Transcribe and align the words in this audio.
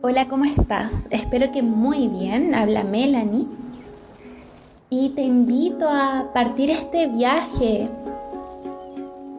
Hola, 0.00 0.28
¿cómo 0.28 0.44
estás? 0.44 1.08
Espero 1.10 1.50
que 1.50 1.60
muy 1.60 2.06
bien. 2.06 2.54
Habla 2.54 2.84
Melanie. 2.84 3.48
Y 4.90 5.08
te 5.08 5.22
invito 5.22 5.88
a 5.88 6.30
partir 6.32 6.70
este 6.70 7.08
viaje 7.08 7.88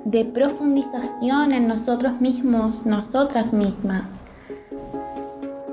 de 0.04 0.26
profundización 0.26 1.54
en 1.54 1.66
nosotros 1.70 2.20
mismos, 2.20 2.86
nosotras 2.86 3.54
mismas, 3.54 4.12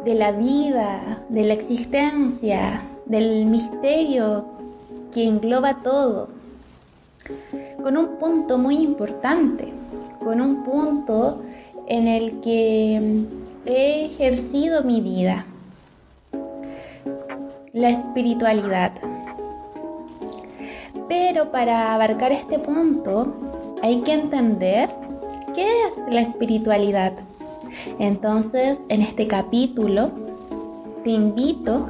de 0.05 0.15
la 0.15 0.31
vida, 0.31 1.21
de 1.31 1.43
la 1.43 1.55
existencia, 1.55 2.81
del 3.07 3.47
misterio 3.47 4.45
que 5.13 5.27
engloba 5.27 5.83
todo, 5.83 6.29
con 7.83 7.97
un 7.97 8.19
punto 8.21 8.57
muy 8.57 8.77
importante, 8.77 9.73
con 10.23 10.41
un 10.41 10.63
punto 10.63 11.43
en 11.89 12.07
el 12.07 12.41
que 12.41 13.27
he 13.67 14.07
ejercido 14.07 14.83
mi 14.83 15.01
vida. 15.01 15.45
La 17.73 17.91
espiritualidad. 17.91 18.93
Pero 21.09 21.51
para 21.51 21.95
abarcar 21.95 22.33
este 22.33 22.59
punto 22.59 23.35
hay 23.83 24.01
que 24.03 24.13
entender 24.13 24.89
qué 25.55 25.67
es 25.87 25.99
la 26.09 26.21
espiritualidad. 26.21 27.13
Entonces, 27.99 28.79
en 28.89 29.03
este 29.03 29.27
capítulo 29.27 30.11
te 31.05 31.11
invito 31.11 31.89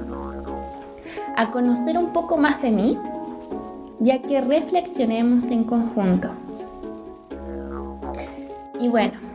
a 1.37 1.51
conocer 1.51 1.99
un 1.99 2.13
poco 2.13 2.37
más 2.37 2.61
de 2.63 2.71
mí, 2.71 2.99
ya 4.01 4.21
que 4.21 4.41
reflexionemos 4.41 5.45
en 5.45 5.65
conjunto. 5.65 6.31
Y 8.79 8.89
bueno, 8.89 9.26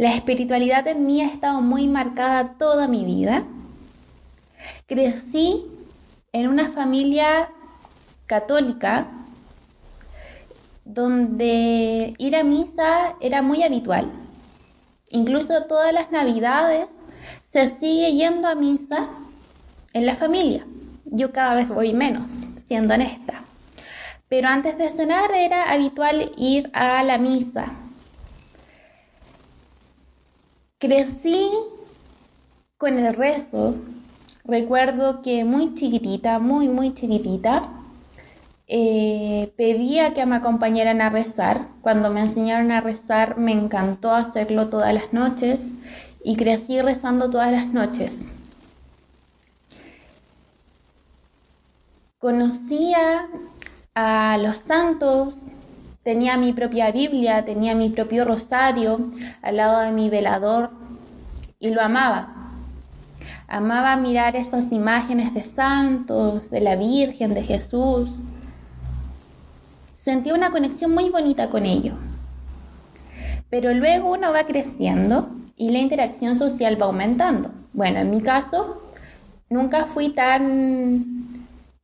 la 0.00 0.14
espiritualidad 0.14 0.88
en 0.88 1.04
mí 1.04 1.20
ha 1.20 1.26
estado 1.26 1.60
muy 1.60 1.86
marcada 1.86 2.54
toda 2.56 2.88
mi 2.88 3.04
vida. 3.04 3.44
Crecí 4.86 5.66
en 6.32 6.48
una 6.48 6.70
familia 6.70 7.50
católica 8.24 9.08
donde 10.86 12.14
ir 12.16 12.34
a 12.34 12.42
misa 12.42 13.14
era 13.20 13.42
muy 13.42 13.62
habitual. 13.62 14.10
Incluso 15.10 15.64
todas 15.64 15.92
las 15.92 16.10
navidades 16.10 16.86
se 17.44 17.68
sigue 17.68 18.14
yendo 18.14 18.48
a 18.48 18.54
misa 18.54 19.06
en 19.92 20.06
la 20.06 20.14
familia. 20.14 20.64
Yo 21.04 21.30
cada 21.30 21.56
vez 21.56 21.68
voy 21.68 21.92
menos, 21.92 22.46
siendo 22.64 22.94
honesta. 22.94 23.44
Pero 24.30 24.48
antes 24.48 24.78
de 24.78 24.92
cenar 24.92 25.30
era 25.34 25.70
habitual 25.70 26.32
ir 26.38 26.70
a 26.72 27.02
la 27.02 27.18
misa 27.18 27.79
Crecí 30.80 31.46
con 32.78 32.98
el 32.98 33.14
rezo. 33.14 33.74
Recuerdo 34.46 35.20
que 35.20 35.44
muy 35.44 35.74
chiquitita, 35.74 36.38
muy, 36.38 36.68
muy 36.68 36.94
chiquitita, 36.94 37.68
eh, 38.66 39.52
pedía 39.58 40.14
que 40.14 40.24
me 40.24 40.36
acompañaran 40.36 41.02
a 41.02 41.10
rezar. 41.10 41.66
Cuando 41.82 42.10
me 42.10 42.22
enseñaron 42.22 42.72
a 42.72 42.80
rezar 42.80 43.36
me 43.36 43.52
encantó 43.52 44.14
hacerlo 44.14 44.70
todas 44.70 44.94
las 44.94 45.12
noches 45.12 45.68
y 46.24 46.36
crecí 46.36 46.80
rezando 46.80 47.28
todas 47.28 47.52
las 47.52 47.66
noches. 47.66 48.28
Conocía 52.18 53.28
a 53.94 54.38
los 54.38 54.56
santos, 54.56 55.52
Tenía 56.02 56.38
mi 56.38 56.54
propia 56.54 56.90
Biblia, 56.92 57.44
tenía 57.44 57.74
mi 57.74 57.90
propio 57.90 58.24
rosario 58.24 59.00
al 59.42 59.56
lado 59.58 59.80
de 59.80 59.92
mi 59.92 60.08
velador 60.08 60.70
y 61.58 61.70
lo 61.70 61.82
amaba. 61.82 62.54
Amaba 63.46 63.96
mirar 63.96 64.34
esas 64.34 64.72
imágenes 64.72 65.34
de 65.34 65.44
santos, 65.44 66.50
de 66.50 66.62
la 66.62 66.76
Virgen, 66.76 67.34
de 67.34 67.42
Jesús. 67.42 68.08
Sentía 69.92 70.32
una 70.34 70.50
conexión 70.50 70.94
muy 70.94 71.10
bonita 71.10 71.50
con 71.50 71.66
ello. 71.66 71.92
Pero 73.50 73.74
luego 73.74 74.12
uno 74.12 74.32
va 74.32 74.44
creciendo 74.44 75.28
y 75.56 75.70
la 75.70 75.80
interacción 75.80 76.38
social 76.38 76.80
va 76.80 76.86
aumentando. 76.86 77.50
Bueno, 77.74 78.00
en 78.00 78.10
mi 78.10 78.22
caso, 78.22 78.80
nunca 79.50 79.84
fui 79.84 80.10
tan 80.10 81.29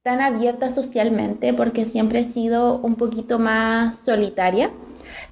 tan 0.07 0.21
abierta 0.21 0.73
socialmente 0.73 1.53
porque 1.53 1.85
siempre 1.85 2.21
he 2.21 2.25
sido 2.25 2.79
un 2.79 2.95
poquito 2.95 3.41
más 3.41 3.99
solitaria, 4.05 4.71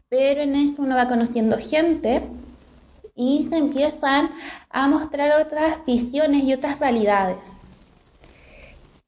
pero 0.08 0.40
en 0.40 0.56
eso 0.56 0.82
uno 0.82 0.96
va 0.96 1.06
conociendo 1.06 1.58
gente 1.58 2.22
y 3.14 3.46
se 3.48 3.56
empiezan 3.56 4.30
a 4.70 4.88
mostrar 4.88 5.40
otras 5.40 5.86
visiones 5.86 6.42
y 6.42 6.54
otras 6.54 6.80
realidades. 6.80 7.62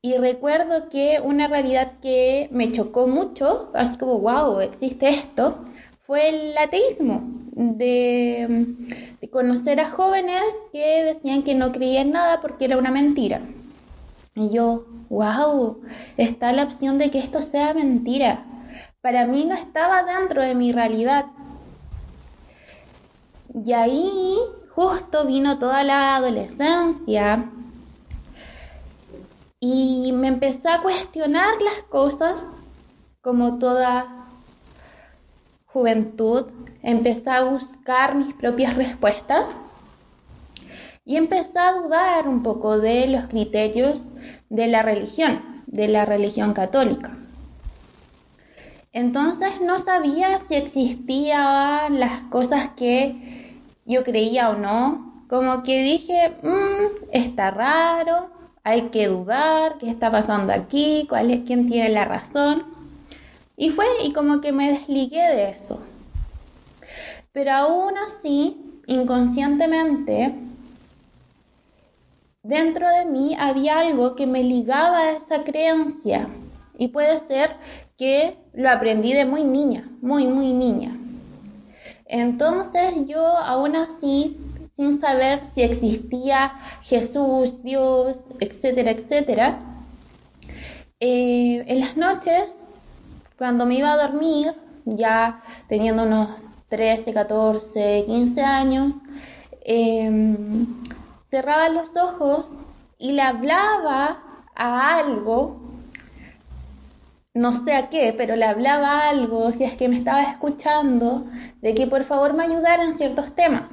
Y 0.01 0.17
recuerdo 0.19 0.89
que 0.89 1.19
una 1.21 1.49
realidad 1.49 1.95
que 2.01 2.49
me 2.53 2.71
chocó 2.71 3.09
mucho, 3.09 3.73
así 3.75 3.99
como, 3.99 4.21
wow, 4.21 4.61
existe 4.61 5.09
esto, 5.09 5.59
fue 6.07 6.29
el 6.29 6.57
ateísmo, 6.59 7.25
de, 7.57 8.77
de 9.21 9.31
conocer 9.31 9.81
a 9.81 9.91
jóvenes 9.91 10.45
que 10.71 11.03
decían 11.03 11.43
que 11.43 11.57
no 11.57 11.73
creían 11.73 12.13
nada 12.13 12.41
porque 12.41 12.67
era 12.67 12.79
una 12.79 12.93
mentira. 12.93 13.41
Y 14.37 14.51
yo, 14.51 14.85
wow, 15.09 15.81
está 16.19 16.53
la 16.53 16.65
opción 16.65 16.99
de 16.99 17.11
que 17.11 17.19
esto 17.19 17.41
sea 17.41 17.73
mentira. 17.73 18.45
Para 19.01 19.27
mí 19.27 19.47
no 19.47 19.55
estaba 19.55 20.03
dentro 20.03 20.43
de 20.43 20.55
mi 20.55 20.73
realidad. 20.73 21.25
Y 23.65 23.73
ahí 23.73 24.37
justo 24.75 25.25
vino 25.27 25.59
toda 25.59 25.83
la 25.85 26.17
adolescencia 26.17 27.51
y 29.59 30.13
me 30.13 30.29
empecé 30.29 30.69
a 30.69 30.83
cuestionar 30.83 31.63
las 31.63 31.83
cosas 31.89 32.53
como 33.23 33.59
toda 33.59 34.27
juventud. 35.65 36.45
Empecé 36.83 37.31
a 37.31 37.45
buscar 37.45 38.15
mis 38.15 38.35
propias 38.35 38.77
respuestas 38.77 39.49
y 41.07 41.17
empecé 41.17 41.59
a 41.59 41.73
dudar 41.73 42.29
un 42.29 42.43
poco 42.43 42.79
de 42.81 43.07
los 43.07 43.27
criterios 43.27 44.03
de 44.51 44.67
la 44.67 44.83
religión, 44.83 45.41
de 45.67 45.87
la 45.87 46.05
religión 46.05 46.53
católica. 46.53 47.17
Entonces 48.93 49.61
no 49.63 49.79
sabía 49.79 50.41
si 50.41 50.57
existían 50.57 52.01
las 52.01 52.23
cosas 52.23 52.71
que 52.77 53.55
yo 53.85 54.03
creía 54.03 54.51
o 54.51 54.57
no. 54.57 55.15
Como 55.29 55.63
que 55.63 55.83
dije, 55.83 56.37
mm, 56.43 57.11
está 57.13 57.53
raro, 57.53 58.31
hay 58.65 58.89
que 58.89 59.07
dudar, 59.07 59.79
qué 59.79 59.89
está 59.89 60.11
pasando 60.11 60.53
aquí, 60.53 61.07
cuál 61.09 61.31
es 61.31 61.41
quién 61.47 61.69
tiene 61.69 61.91
la 61.91 62.05
razón. 62.05 62.65
Y 63.57 63.71
fue, 63.71 63.87
y 64.03 64.13
como 64.13 64.41
que 64.41 64.51
me 64.51 64.73
desligué 64.73 65.23
de 65.23 65.51
eso. 65.51 65.79
Pero 67.33 67.53
aún 67.53 67.95
así, 67.99 68.81
inconscientemente, 68.87 70.35
dentro 72.47 72.89
de 72.89 73.05
mí 73.05 73.37
había 73.39 73.81
algo 73.81 74.15
que 74.15 74.27
me 74.27 74.43
ligaba 74.43 74.99
a 74.99 75.11
esa 75.13 75.45
creencia. 75.45 76.29
Y 76.79 76.89
puede 76.89 77.19
ser 77.19 77.57
que 77.97 78.37
lo 78.53 78.71
aprendí 78.71 79.13
de 79.13 79.25
muy 79.25 79.45
niña, 79.45 79.91
muy, 80.01 80.27
muy 80.27 80.53
niña. 80.53 80.97
Entonces 82.07 82.95
yo 83.07 83.25
aún 83.25 83.75
así, 83.75 84.39
sin 84.77 85.01
saber 85.01 85.45
si 85.47 85.63
existía 85.63 86.53
Jesús, 86.83 87.63
Dios, 87.63 88.19
etcétera, 88.41 88.91
etcétera, 88.91 89.59
eh, 91.01 91.65
en 91.67 91.81
las 91.81 91.97
noches, 91.97 92.69
cuando 93.37 93.67
me 93.67 93.77
iba 93.77 93.93
a 93.93 94.07
dormir, 94.07 94.55
ya 94.85 95.43
teniendo 95.69 96.05
unos 96.05 96.29
13, 96.69 97.13
14, 97.13 98.05
15 98.07 98.41
años, 98.43 98.95
em, 99.65 100.67
cerraba 101.31 101.69
los 101.69 101.97
ojos 101.97 102.47
y 102.99 103.13
le 103.13 103.23
hablaba 103.23 104.23
a 104.55 104.97
algo, 104.97 105.61
no 107.35 107.65
sé 107.65 107.75
a 107.75 107.89
qué, 107.91 108.15
pero 108.17 108.37
le 108.37 108.45
hablaba 108.45 109.01
a 109.01 109.09
algo, 109.11 109.51
si 109.53 109.65
es 109.65 109.75
que 109.75 109.89
me 109.89 109.99
estaba 109.99 110.23
escuchando, 110.23 111.27
de 111.61 111.75
que 111.75 111.87
por 111.87 112.05
favor 112.05 112.33
me 112.33 112.45
ayudara 112.45 112.85
en 112.85 112.95
ciertos 112.95 113.35
temas. 113.35 113.71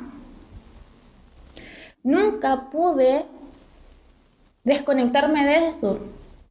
Nunca 2.04 2.70
pude 2.70 3.26
desconectarme 4.66 5.46
de 5.46 5.68
eso, 5.68 6.00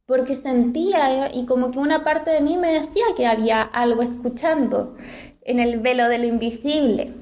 porque 0.05 0.35
sentía 0.35 1.33
y 1.33 1.45
como 1.45 1.71
que 1.71 1.79
una 1.79 2.03
parte 2.03 2.31
de 2.31 2.41
mí 2.41 2.57
me 2.57 2.71
decía 2.71 3.05
que 3.15 3.27
había 3.27 3.61
algo 3.61 4.01
escuchando 4.01 4.95
en 5.41 5.59
el 5.59 5.79
velo 5.79 6.09
de 6.09 6.17
lo 6.17 6.25
invisible, 6.25 7.13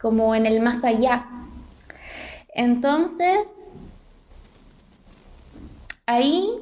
como 0.00 0.34
en 0.34 0.46
el 0.46 0.60
más 0.60 0.84
allá. 0.84 1.33
Entonces, 2.54 3.48
ahí 6.06 6.60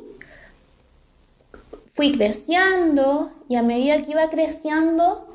fui 1.93 2.13
creciendo 2.13 3.31
y 3.49 3.57
a 3.57 3.63
medida 3.63 4.03
que 4.03 4.13
iba 4.13 4.31
creciendo, 4.31 5.29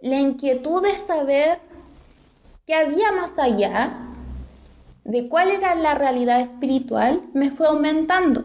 la 0.00 0.18
inquietud 0.18 0.82
de 0.82 0.98
saber 0.98 1.58
qué 2.66 2.74
había 2.74 3.12
más 3.12 3.38
allá 3.38 3.98
de 5.04 5.28
cuál 5.28 5.50
era 5.50 5.74
la 5.74 5.94
realidad 5.94 6.40
espiritual 6.40 7.22
me 7.32 7.50
fue 7.50 7.66
aumentando. 7.66 8.44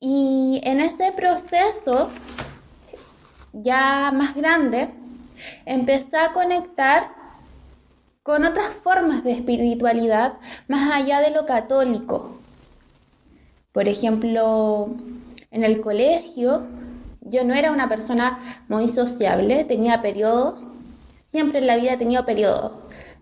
Y 0.00 0.60
en 0.64 0.80
ese 0.80 1.12
proceso, 1.12 2.10
ya 3.52 4.10
más 4.12 4.34
grande, 4.34 4.90
empecé 5.64 6.16
a 6.16 6.32
conectar 6.32 7.21
con 8.22 8.44
otras 8.44 8.70
formas 8.70 9.24
de 9.24 9.32
espiritualidad 9.32 10.34
más 10.68 10.92
allá 10.92 11.20
de 11.20 11.30
lo 11.30 11.44
católico. 11.44 12.38
Por 13.72 13.88
ejemplo, 13.88 14.90
en 15.50 15.64
el 15.64 15.80
colegio 15.80 16.62
yo 17.20 17.44
no 17.44 17.54
era 17.54 17.72
una 17.72 17.88
persona 17.88 18.64
muy 18.68 18.88
sociable, 18.88 19.64
tenía 19.64 20.02
periodos, 20.02 20.62
siempre 21.24 21.58
en 21.58 21.66
la 21.66 21.76
vida 21.76 21.94
he 21.94 21.96
tenido 21.96 22.24
periodos 22.26 22.74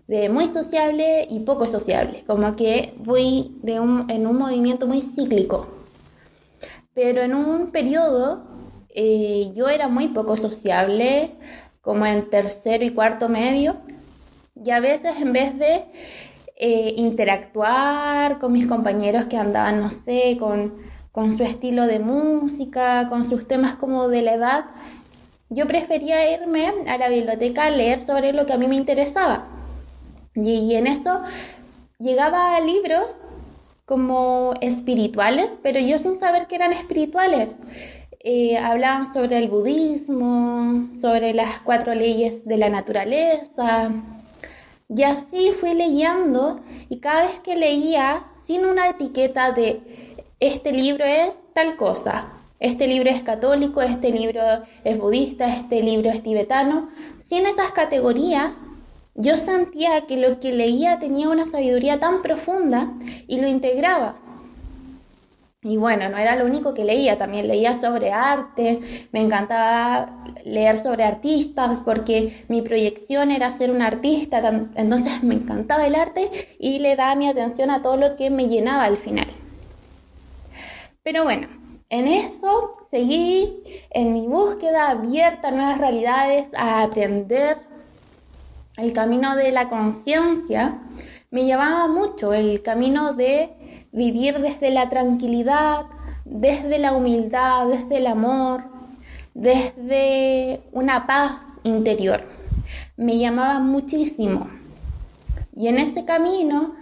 de 0.07 0.27
muy 0.27 0.47
sociable 0.47 1.25
y 1.29 1.39
poco 1.39 1.67
sociable, 1.67 2.23
como 2.27 2.55
que 2.55 2.93
voy 2.97 3.55
en 3.65 4.27
un 4.27 4.37
movimiento 4.37 4.85
muy 4.85 5.01
cíclico. 5.01 5.67
Pero 6.93 7.21
en 7.21 7.33
un 7.33 7.71
periodo 7.71 8.43
eh, 8.89 9.51
yo 9.55 9.69
era 9.69 9.87
muy 9.87 10.09
poco 10.09 10.35
sociable, 10.35 11.31
como 11.79 12.05
en 12.05 12.29
tercero 12.29 12.83
y 12.83 12.89
cuarto 12.89 13.29
medio, 13.29 13.77
y 14.55 14.71
a 14.71 14.79
veces 14.79 15.13
en 15.17 15.33
vez 15.33 15.57
de 15.57 15.85
eh, 16.57 16.93
interactuar 16.97 18.39
con 18.39 18.51
mis 18.51 18.67
compañeros 18.67 19.25
que 19.25 19.37
andaban, 19.37 19.81
no 19.81 19.91
sé, 19.91 20.37
con, 20.39 20.73
con 21.11 21.35
su 21.35 21.43
estilo 21.43 21.87
de 21.87 21.99
música, 21.99 23.07
con 23.09 23.25
sus 23.25 23.47
temas 23.47 23.75
como 23.75 24.07
de 24.07 24.21
la 24.21 24.33
edad, 24.33 24.65
yo 25.49 25.67
prefería 25.67 26.33
irme 26.33 26.71
a 26.87 26.97
la 26.97 27.09
biblioteca 27.09 27.65
a 27.65 27.71
leer 27.71 28.01
sobre 28.01 28.31
lo 28.31 28.45
que 28.45 28.53
a 28.53 28.57
mí 28.57 28.67
me 28.67 28.75
interesaba. 28.75 29.47
Y, 30.33 30.75
en 30.75 30.87
eso 30.87 31.23
llegaba 31.99 32.55
a 32.55 32.61
libros 32.61 33.11
como 33.85 34.53
espirituales, 34.61 35.57
pero 35.61 35.79
yo 35.79 35.99
sin 35.99 36.17
saber 36.19 36.47
que 36.47 36.55
eran 36.55 36.71
espirituales. 36.71 37.57
Eh, 38.23 38.57
hablaban 38.57 39.11
sobre 39.11 39.39
el 39.39 39.49
budismo, 39.49 40.87
sobre 41.01 41.33
las 41.33 41.59
cuatro 41.61 41.95
leyes 41.95 42.45
de 42.45 42.57
la 42.57 42.69
naturaleza, 42.69 43.91
y 44.93 45.03
así 45.03 45.51
fui 45.51 45.73
leyendo 45.73 46.59
y 46.89 46.99
cada 46.99 47.27
vez 47.27 47.39
que 47.39 47.55
leía, 47.55 48.25
sin 48.45 48.65
una 48.65 48.89
etiqueta 48.89 49.51
de 49.51 50.15
este 50.39 50.73
libro 50.73 51.05
es 51.05 51.39
tal 51.53 51.77
cosa, 51.77 52.27
este 52.59 52.87
libro 52.87 53.09
es 53.09 53.23
católico, 53.23 53.81
este 53.81 54.11
libro 54.11 54.41
es 54.83 54.97
budista, 54.97 55.55
este 55.55 55.81
libro 55.81 56.09
es 56.09 56.21
tibetano, 56.21 56.89
sin 57.23 57.45
esas 57.45 57.71
categorías, 57.71 58.57
yo 59.15 59.37
sentía 59.37 60.07
que 60.07 60.17
lo 60.17 60.39
que 60.39 60.51
leía 60.51 60.99
tenía 60.99 61.29
una 61.29 61.45
sabiduría 61.45 61.99
tan 61.99 62.21
profunda 62.21 62.91
y 63.27 63.39
lo 63.39 63.47
integraba. 63.47 64.17
Y 65.63 65.77
bueno, 65.77 66.09
no 66.09 66.17
era 66.17 66.35
lo 66.35 66.45
único 66.45 66.73
que 66.73 66.83
leía, 66.83 67.19
también 67.19 67.47
leía 67.47 67.75
sobre 67.79 68.11
arte, 68.11 69.07
me 69.11 69.21
encantaba 69.21 70.23
leer 70.43 70.79
sobre 70.79 71.03
artistas 71.03 71.79
porque 71.85 72.45
mi 72.47 72.63
proyección 72.63 73.29
era 73.29 73.51
ser 73.51 73.69
un 73.69 73.83
artista, 73.83 74.39
entonces 74.73 75.21
me 75.21 75.35
encantaba 75.35 75.85
el 75.85 75.93
arte 75.93 76.31
y 76.57 76.79
le 76.79 76.95
daba 76.95 77.13
mi 77.13 77.27
atención 77.29 77.69
a 77.69 77.83
todo 77.83 77.95
lo 77.95 78.15
que 78.15 78.31
me 78.31 78.47
llenaba 78.47 78.85
al 78.85 78.97
final. 78.97 79.27
Pero 81.03 81.25
bueno, 81.25 81.47
en 81.89 82.07
eso 82.07 82.77
seguí 82.89 83.61
en 83.91 84.13
mi 84.13 84.25
búsqueda 84.25 84.89
abierta 84.89 85.49
a 85.49 85.51
nuevas 85.51 85.77
realidades, 85.77 86.47
a 86.55 86.81
aprender 86.81 87.57
el 88.77 88.93
camino 88.93 89.35
de 89.35 89.51
la 89.51 89.69
conciencia. 89.69 90.79
Me 91.29 91.45
llamaba 91.45 91.87
mucho 91.87 92.33
el 92.33 92.63
camino 92.63 93.13
de 93.13 93.60
vivir 93.91 94.39
desde 94.39 94.71
la 94.71 94.89
tranquilidad, 94.89 95.85
desde 96.25 96.79
la 96.79 96.93
humildad, 96.93 97.67
desde 97.67 97.97
el 97.97 98.07
amor, 98.07 98.63
desde 99.33 100.61
una 100.71 101.07
paz 101.07 101.59
interior. 101.63 102.23
Me 102.97 103.17
llamaba 103.17 103.59
muchísimo. 103.59 104.49
Y 105.55 105.67
en 105.67 105.77
ese 105.77 106.05
camino 106.05 106.75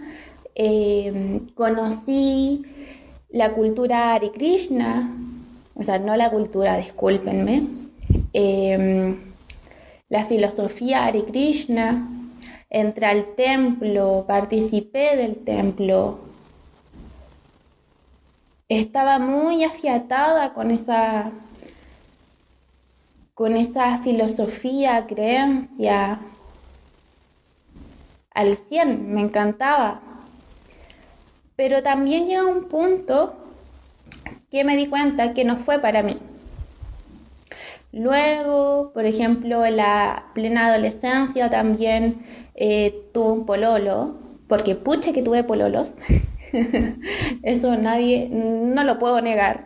eh, 0.54 1.40
conocí 1.54 2.64
la 3.30 3.52
cultura 3.52 4.14
Hare 4.14 4.30
Krishna, 4.32 5.16
o 5.74 5.82
sea, 5.82 5.98
no 5.98 6.16
la 6.16 6.30
cultura, 6.30 6.76
discúlpenme, 6.76 7.62
eh, 8.32 9.16
la 10.08 10.24
filosofía 10.24 11.06
Hare 11.06 11.24
Krishna, 11.24 12.08
entré 12.68 13.06
al 13.06 13.34
templo, 13.36 14.24
participé 14.26 15.16
del 15.16 15.36
templo, 15.36 16.18
estaba 18.78 19.18
muy 19.18 19.64
afiatada 19.64 20.52
con 20.52 20.70
esa, 20.70 21.32
con 23.34 23.56
esa 23.56 23.98
filosofía, 23.98 25.06
creencia 25.08 26.20
al 28.32 28.56
100, 28.56 29.12
me 29.12 29.22
encantaba. 29.22 30.00
Pero 31.56 31.82
también 31.82 32.28
llegó 32.28 32.48
un 32.48 32.68
punto 32.68 33.34
que 34.50 34.62
me 34.62 34.76
di 34.76 34.86
cuenta 34.86 35.34
que 35.34 35.44
no 35.44 35.56
fue 35.56 35.80
para 35.80 36.04
mí. 36.04 36.18
Luego, 37.92 38.92
por 38.94 39.04
ejemplo, 39.04 39.64
en 39.64 39.78
la 39.78 40.26
plena 40.32 40.66
adolescencia 40.66 41.50
también 41.50 42.24
eh, 42.54 43.08
tuve 43.12 43.32
un 43.32 43.46
pololo, 43.46 44.14
porque 44.46 44.76
puche 44.76 45.12
que 45.12 45.22
tuve 45.22 45.42
pololos. 45.42 45.94
Eso 47.42 47.76
nadie, 47.76 48.28
no 48.30 48.84
lo 48.84 48.98
puedo 48.98 49.20
negar. 49.20 49.64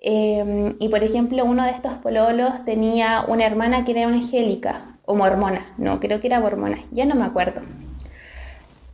Em, 0.00 0.76
y 0.78 0.88
por 0.88 1.02
ejemplo, 1.02 1.44
uno 1.44 1.64
de 1.64 1.70
estos 1.70 1.94
pololos 1.94 2.64
tenía 2.64 3.24
una 3.26 3.46
hermana 3.46 3.84
que 3.84 3.92
era 3.92 4.02
evangélica 4.02 4.98
o 5.06 5.14
mormona, 5.14 5.72
no, 5.78 5.98
creo 6.00 6.20
que 6.20 6.26
era 6.26 6.40
mormona, 6.40 6.78
ya 6.90 7.06
no 7.06 7.14
me 7.14 7.24
acuerdo. 7.24 7.62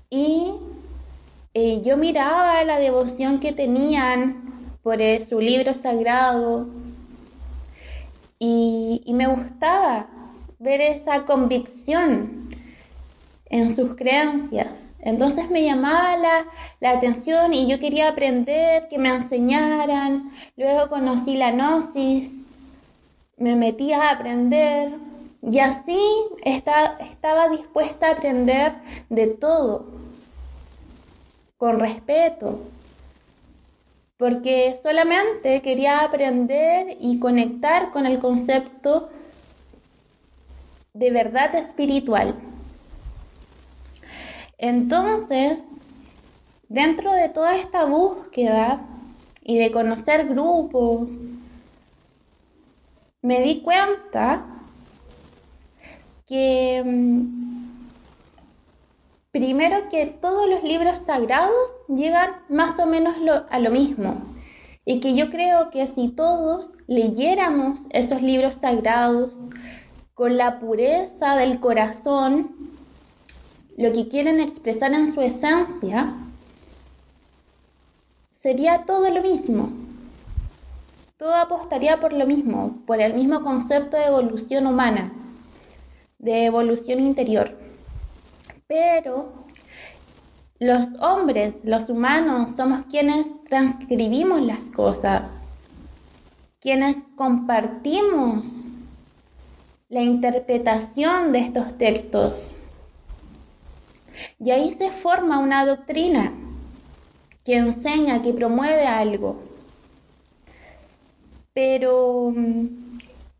Y 0.08 0.52
eh, 1.54 1.82
yo 1.82 1.96
miraba 1.96 2.62
la 2.64 2.78
devoción 2.78 3.40
que 3.40 3.52
tenían 3.52 4.76
por 4.82 5.00
eh, 5.00 5.20
su 5.20 5.40
libro 5.40 5.74
sagrado 5.74 6.68
y, 8.38 9.02
y 9.04 9.12
me 9.12 9.26
gustaba 9.26 10.06
ver 10.60 10.80
esa 10.80 11.24
convicción 11.24 12.50
en 13.46 13.74
sus 13.74 13.96
creencias. 13.96 14.89
Entonces 15.02 15.50
me 15.50 15.64
llamaba 15.64 16.16
la, 16.16 16.90
atención 16.92 17.54
y 17.54 17.68
yo 17.68 17.78
quería 17.78 18.08
aprender, 18.08 18.88
que 18.88 18.98
me 18.98 19.08
enseñaran. 19.08 20.30
Luego 20.56 20.88
conocí 20.88 21.36
la 21.36 21.52
gnosis, 21.52 22.46
me 23.36 23.56
metí 23.56 23.92
a 23.92 24.10
aprender 24.10 24.92
y 25.42 25.58
así 25.60 25.98
estaba 26.44 27.48
dispuesta 27.48 28.08
a 28.08 28.12
aprender 28.12 28.74
de 29.08 29.28
todo, 29.28 29.86
con 31.56 31.80
respeto, 31.80 32.60
porque 34.18 34.78
solamente 34.82 35.62
quería 35.62 36.00
aprender 36.00 36.98
y 37.00 37.18
conectar 37.18 37.90
con 37.90 38.04
el 38.04 38.18
concepto 38.18 39.08
de 40.92 41.10
verdad 41.10 41.54
espiritual. 41.54 42.34
Entonces, 44.62 45.58
dentro 46.68 47.14
de 47.14 47.30
toda 47.30 47.56
esta 47.56 47.86
búsqueda 47.86 48.82
y 49.42 49.56
de 49.56 49.72
conocer 49.72 50.28
grupos, 50.28 51.08
me 53.22 53.40
di 53.40 53.62
cuenta 53.62 54.44
que 56.26 56.82
mm, 56.84 57.86
primero 59.30 59.88
que 59.88 60.04
todos 60.04 60.46
los 60.46 60.62
libros 60.62 60.98
sagrados 61.06 61.54
llegan 61.88 62.30
más 62.50 62.78
o 62.78 62.84
menos 62.84 63.16
a 63.48 63.58
lo 63.58 63.70
mismo. 63.70 64.20
Y 64.84 65.00
que 65.00 65.14
yo 65.14 65.30
creo 65.30 65.70
que 65.70 65.86
si 65.86 66.08
todos 66.08 66.68
leyéramos 66.86 67.80
esos 67.88 68.20
libros 68.20 68.56
sagrados 68.56 69.32
con 70.12 70.36
la 70.36 70.60
pureza 70.60 71.36
del 71.36 71.60
corazón, 71.60 72.59
lo 73.80 73.92
que 73.94 74.08
quieren 74.08 74.40
expresar 74.40 74.92
en 74.92 75.10
su 75.10 75.22
esencia, 75.22 76.12
sería 78.30 78.84
todo 78.84 79.10
lo 79.10 79.22
mismo. 79.22 79.70
Todo 81.16 81.34
apostaría 81.34 81.98
por 81.98 82.12
lo 82.12 82.26
mismo, 82.26 82.82
por 82.86 83.00
el 83.00 83.14
mismo 83.14 83.42
concepto 83.42 83.96
de 83.96 84.04
evolución 84.04 84.66
humana, 84.66 85.14
de 86.18 86.44
evolución 86.44 87.00
interior. 87.00 87.56
Pero 88.66 89.32
los 90.58 90.88
hombres, 91.00 91.56
los 91.64 91.88
humanos, 91.88 92.50
somos 92.54 92.84
quienes 92.84 93.28
transcribimos 93.48 94.42
las 94.42 94.70
cosas, 94.70 95.46
quienes 96.60 96.98
compartimos 97.16 98.44
la 99.88 100.02
interpretación 100.02 101.32
de 101.32 101.38
estos 101.38 101.78
textos 101.78 102.52
Y 104.38 104.50
ahí 104.50 104.72
se 104.72 104.90
forma 104.90 105.38
una 105.38 105.66
doctrina 105.66 106.32
que 107.44 107.56
enseña, 107.56 108.22
que 108.22 108.32
promueve 108.32 108.86
algo. 108.86 109.42
Pero 111.52 112.32
mm, 112.34 112.66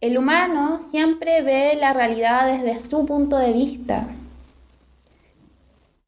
el 0.00 0.18
humano 0.18 0.80
siempre 0.90 1.42
ve 1.42 1.76
la 1.78 1.92
realidad 1.92 2.46
desde 2.50 2.88
su 2.88 3.06
punto 3.06 3.36
de 3.36 3.52
vista. 3.52 4.08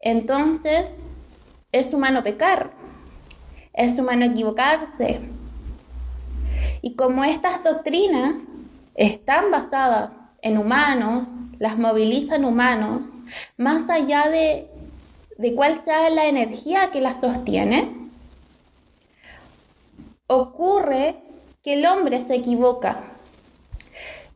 Entonces, 0.00 0.88
es 1.70 1.94
humano 1.94 2.22
pecar, 2.22 2.70
es 3.72 3.98
humano 3.98 4.24
equivocarse. 4.24 5.20
Y 6.82 6.96
como 6.96 7.24
estas 7.24 7.62
doctrinas 7.62 8.42
están 8.94 9.50
basadas 9.50 10.34
en 10.42 10.58
humanos, 10.58 11.28
las 11.58 11.78
movilizan 11.78 12.44
humanos, 12.44 13.06
más 13.56 13.88
allá 13.88 14.28
de, 14.28 14.68
de 15.38 15.54
cuál 15.54 15.78
sea 15.78 16.10
la 16.10 16.26
energía 16.26 16.90
que 16.90 17.00
las 17.00 17.20
sostiene, 17.20 18.02
ocurre 20.26 21.16
que 21.62 21.74
el 21.74 21.86
hombre 21.86 22.20
se 22.20 22.36
equivoca. 22.36 23.04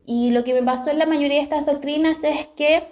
Y 0.05 0.31
lo 0.31 0.43
que 0.43 0.53
me 0.53 0.63
pasó 0.63 0.89
en 0.89 0.99
la 0.99 1.05
mayoría 1.05 1.37
de 1.37 1.43
estas 1.43 1.65
doctrinas 1.65 2.23
es 2.23 2.47
que 2.55 2.83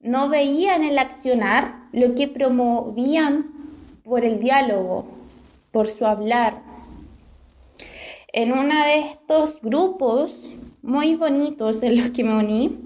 no 0.00 0.28
veían 0.28 0.84
el 0.84 0.98
accionar 0.98 1.86
lo 1.92 2.14
que 2.14 2.28
promovían 2.28 3.46
por 4.04 4.24
el 4.24 4.38
diálogo, 4.38 5.06
por 5.72 5.88
su 5.88 6.04
hablar. 6.06 6.62
En 8.32 8.52
uno 8.52 8.84
de 8.84 9.00
estos 9.00 9.60
grupos 9.62 10.30
muy 10.82 11.16
bonitos 11.16 11.82
en 11.82 11.96
los 11.96 12.10
que 12.10 12.22
me 12.22 12.36
uní, 12.36 12.78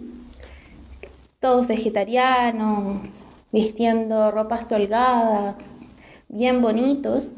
todos 1.41 1.67
vegetarianos, 1.67 3.23
vistiendo 3.51 4.31
ropas 4.31 4.71
holgadas, 4.71 5.81
bien 6.29 6.63
bonitos, 6.63 7.33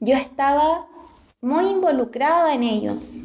yo 0.00 0.14
estaba 0.14 0.86
muy 1.40 1.66
involucrada 1.66 2.54
en 2.54 2.62
ellos. 2.62 3.18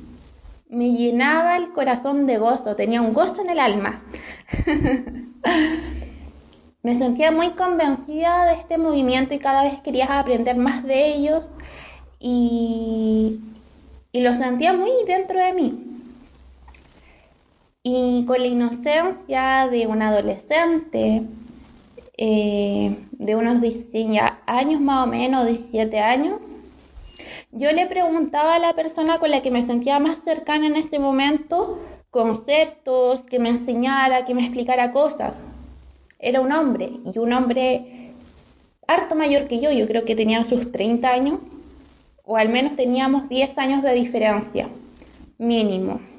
Me 0.69 0.91
llenaba 0.91 1.55
el 1.55 1.71
corazón 1.71 2.25
de 2.25 2.37
gozo, 2.37 2.75
tenía 2.75 3.01
un 3.01 3.13
gozo 3.13 3.41
en 3.41 3.49
el 3.51 3.59
alma. 3.59 4.03
Me 6.83 6.95
sentía 6.95 7.31
muy 7.31 7.51
convencida 7.51 8.45
de 8.45 8.53
este 8.53 8.77
movimiento 8.77 9.33
y 9.33 9.39
cada 9.39 9.63
vez 9.63 9.81
quería 9.81 10.19
aprender 10.19 10.57
más 10.57 10.83
de 10.83 11.15
ellos 11.15 11.47
y, 12.19 13.39
lo 14.13 14.33
sentía 14.33 14.73
muy 14.73 14.91
dentro 15.05 15.37
de 15.37 15.53
mí. 15.53 15.86
Y 17.89 18.25
con 18.25 18.41
la 18.41 18.47
inocencia 18.47 19.69
de 19.71 19.87
un 19.87 20.01
adolescente, 20.01 21.21
eh, 22.17 22.97
de 23.11 23.35
unos 23.37 23.61
16 23.61 24.19
años 24.45 24.81
más 24.81 25.07
o 25.07 25.09
menos, 25.09 25.47
17 25.47 25.97
años, 26.01 26.43
yo 27.53 27.71
le 27.71 27.85
preguntaba 27.85 28.55
a 28.55 28.59
la 28.59 28.73
persona 28.73 29.19
con 29.19 29.31
la 29.31 29.41
que 29.41 29.51
me 29.51 29.61
sentía 29.61 29.99
más 29.99 30.17
cercana 30.17 30.67
en 30.67 30.75
ese 30.75 30.99
momento 30.99 31.79
conceptos, 32.09 33.23
que 33.23 33.39
me 33.39 33.47
enseñara, 33.47 34.25
que 34.25 34.33
me 34.33 34.41
explicara 34.41 34.91
cosas. 34.91 35.49
Era 36.19 36.41
un 36.41 36.51
hombre 36.51 36.91
y 37.05 37.17
un 37.19 37.31
hombre 37.31 38.11
harto 38.85 39.15
mayor 39.15 39.47
que 39.47 39.61
yo, 39.61 39.71
yo 39.71 39.87
creo 39.87 40.03
que 40.03 40.17
tenía 40.17 40.43
sus 40.43 40.73
30 40.73 41.09
años, 41.09 41.39
o 42.25 42.35
al 42.35 42.49
menos 42.49 42.75
teníamos 42.75 43.29
10 43.29 43.57
años 43.57 43.81
de 43.81 43.93
diferencia, 43.93 44.67
mínimo. 45.37 46.16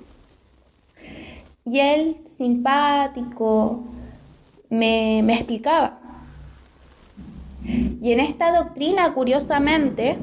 Y 1.70 1.80
él, 1.80 2.16
simpático, 2.26 3.84
me, 4.70 5.20
me 5.22 5.34
explicaba. 5.34 5.98
Y 7.64 8.12
en 8.12 8.20
esta 8.20 8.56
doctrina, 8.56 9.12
curiosamente, 9.12 10.16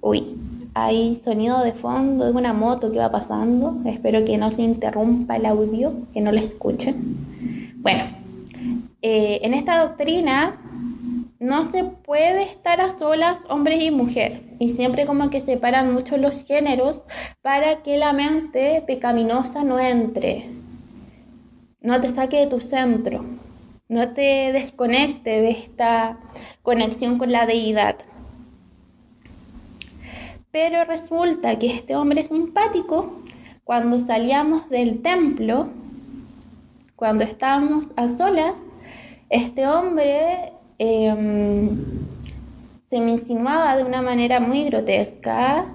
Uy, 0.00 0.38
hay 0.74 1.16
sonido 1.16 1.62
de 1.64 1.72
fondo 1.72 2.24
de 2.24 2.30
una 2.30 2.52
moto 2.52 2.92
que 2.92 2.98
va 2.98 3.10
pasando. 3.10 3.78
Espero 3.84 4.24
que 4.24 4.38
no 4.38 4.50
se 4.50 4.62
interrumpa 4.62 5.36
el 5.36 5.46
audio, 5.46 5.92
que 6.12 6.20
no 6.20 6.30
lo 6.30 6.38
escuchen. 6.38 7.74
Bueno, 7.78 8.04
eh, 9.02 9.40
en 9.42 9.54
esta 9.54 9.86
doctrina 9.86 10.56
no 11.40 11.64
se 11.64 11.84
puede 11.84 12.44
estar 12.44 12.80
a 12.80 12.90
solas 12.90 13.40
hombres 13.48 13.82
y 13.82 13.90
mujer 13.90 14.47
y 14.58 14.70
siempre 14.70 15.06
como 15.06 15.30
que 15.30 15.40
separan 15.40 15.92
mucho 15.92 16.16
los 16.16 16.44
géneros 16.44 17.02
para 17.42 17.82
que 17.82 17.96
la 17.96 18.12
mente 18.12 18.82
pecaminosa 18.86 19.62
no 19.62 19.78
entre, 19.78 20.50
no 21.80 22.00
te 22.00 22.08
saque 22.08 22.38
de 22.38 22.46
tu 22.48 22.60
centro, 22.60 23.24
no 23.88 24.12
te 24.12 24.52
desconecte 24.52 25.40
de 25.40 25.50
esta 25.50 26.18
conexión 26.62 27.18
con 27.18 27.32
la 27.32 27.46
deidad. 27.46 27.96
Pero 30.50 30.84
resulta 30.84 31.58
que 31.58 31.68
este 31.68 31.94
hombre 31.94 32.24
simpático, 32.26 33.20
cuando 33.64 34.00
salíamos 34.00 34.68
del 34.70 35.02
templo, 35.02 35.68
cuando 36.96 37.22
estábamos 37.22 37.92
a 37.96 38.08
solas, 38.08 38.58
este 39.30 39.66
hombre 39.66 40.52
em, 40.78 42.07
se 42.88 43.00
me 43.00 43.12
insinuaba 43.12 43.76
de 43.76 43.84
una 43.84 44.00
manera 44.00 44.40
muy 44.40 44.64
grotesca 44.64 45.66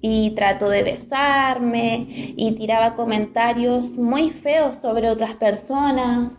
y 0.00 0.30
trató 0.30 0.68
de 0.68 0.84
besarme 0.84 2.34
y 2.36 2.52
tiraba 2.52 2.94
comentarios 2.94 3.90
muy 3.90 4.30
feos 4.30 4.76
sobre 4.76 5.10
otras 5.10 5.34
personas. 5.34 6.34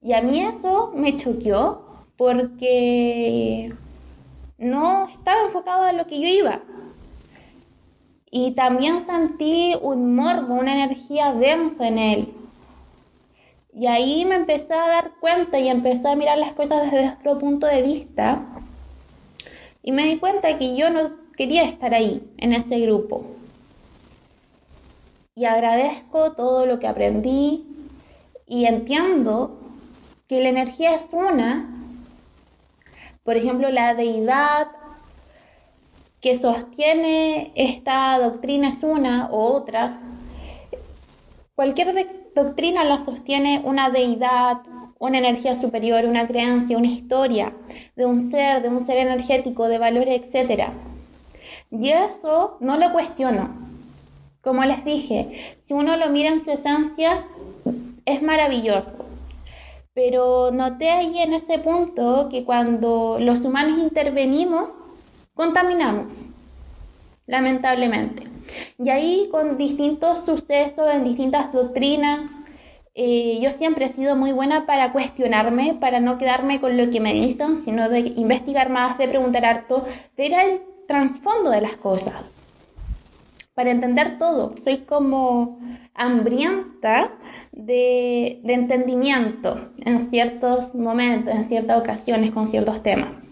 Y 0.00 0.14
a 0.14 0.22
mí 0.22 0.40
eso 0.40 0.92
me 0.94 1.16
choqueó 1.16 1.84
porque 2.16 3.74
no 4.56 5.08
estaba 5.08 5.42
enfocado 5.42 5.88
en 5.88 5.98
lo 5.98 6.06
que 6.06 6.18
yo 6.18 6.26
iba. 6.26 6.62
Y 8.30 8.52
también 8.52 9.04
sentí 9.04 9.74
un 9.82 10.16
morbo, 10.16 10.54
una 10.54 10.72
energía 10.72 11.34
densa 11.34 11.86
en 11.86 11.98
él. 11.98 12.34
Y 13.74 13.88
ahí 13.88 14.24
me 14.24 14.36
empecé 14.36 14.72
a 14.72 14.88
dar 14.88 15.12
cuenta 15.20 15.58
y 15.58 15.68
empecé 15.68 16.08
a 16.08 16.16
mirar 16.16 16.38
las 16.38 16.54
cosas 16.54 16.90
desde 16.90 17.10
otro 17.10 17.38
punto 17.38 17.66
de 17.66 17.82
vista. 17.82 18.55
Y 19.86 19.92
me 19.92 20.04
di 20.04 20.18
cuenta 20.18 20.58
que 20.58 20.76
yo 20.76 20.90
no 20.90 21.12
quería 21.34 21.64
estar 21.64 21.94
ahí, 21.94 22.22
en 22.36 22.52
ese 22.52 22.78
grupo. 22.80 23.24
Y 25.34 25.46
agradezco 25.46 26.32
todo 26.32 26.66
lo 26.66 26.78
que 26.78 26.86
aprendí 26.86 27.64
y 28.46 28.66
entiendo 28.66 29.58
que 30.28 30.42
la 30.42 30.50
energía 30.50 30.94
es 30.94 31.06
una 31.12 31.72
por 33.26 33.36
ejemplo, 33.36 33.70
la 33.70 33.94
deidad 33.94 34.68
que 36.20 36.38
sostiene 36.38 37.50
esta 37.56 38.16
doctrina 38.20 38.68
es 38.68 38.84
una 38.84 39.28
o 39.32 39.52
otras. 39.52 39.96
Cualquier 41.56 41.92
doctrina 42.36 42.84
la 42.84 43.00
sostiene 43.00 43.62
una 43.64 43.90
deidad, 43.90 44.58
una 44.98 45.18
energía 45.18 45.56
superior, 45.56 46.04
una 46.04 46.26
creencia, 46.26 46.76
una 46.76 46.86
historia 46.86 47.52
de 47.96 48.06
un 48.06 48.30
ser, 48.30 48.62
de 48.62 48.68
un 48.68 48.84
ser 48.84 48.98
energético, 48.98 49.68
de 49.68 49.78
valores, 49.78 50.34
etc. 50.34 50.68
Y 51.70 51.90
eso 51.90 52.56
no 52.60 52.76
lo 52.76 52.92
cuestiono. 52.92 53.50
Como 54.40 54.64
les 54.64 54.84
dije, 54.84 55.56
si 55.58 55.74
uno 55.74 55.96
lo 55.96 56.08
mira 56.10 56.30
en 56.30 56.42
su 56.42 56.50
esencia, 56.50 57.24
es 58.04 58.22
maravilloso. 58.22 59.04
Pero 59.92 60.50
noté 60.52 60.90
ahí 60.90 61.18
en 61.18 61.32
ese 61.32 61.58
punto 61.58 62.28
que 62.30 62.44
cuando 62.44 63.16
los 63.18 63.40
humanos 63.40 63.78
intervenimos, 63.78 64.70
contaminamos, 65.34 66.26
lamentablemente. 67.26 68.28
Y 68.78 68.90
ahí 68.90 69.28
con 69.30 69.56
distintos 69.56 70.24
sucesos, 70.24 70.88
en 70.92 71.04
distintas 71.04 71.52
doctrinas, 71.52 72.30
eh, 72.98 73.38
yo 73.42 73.50
siempre 73.50 73.84
he 73.84 73.88
sido 73.90 74.16
muy 74.16 74.32
buena 74.32 74.64
para 74.64 74.90
cuestionarme, 74.90 75.76
para 75.78 76.00
no 76.00 76.16
quedarme 76.16 76.60
con 76.60 76.78
lo 76.78 76.90
que 76.90 76.98
me 76.98 77.12
dicen, 77.12 77.56
sino 77.56 77.90
de 77.90 78.00
investigar 78.16 78.70
más, 78.70 78.96
de 78.96 79.06
preguntar 79.06 79.44
harto, 79.44 79.84
de 80.16 80.26
ir 80.26 80.34
al 80.34 80.62
trasfondo 80.88 81.50
de 81.50 81.60
las 81.60 81.76
cosas, 81.76 82.36
para 83.52 83.70
entender 83.70 84.16
todo. 84.16 84.54
Soy 84.56 84.78
como 84.78 85.58
hambrienta 85.92 87.12
de, 87.52 88.40
entendimiento 88.44 89.68
en 89.84 90.08
ciertos 90.08 90.74
momentos, 90.74 91.34
en 91.34 91.46
ciertas 91.46 91.78
ocasiones, 91.78 92.30
con 92.30 92.48
ciertos 92.48 92.82
temas. 92.82 93.28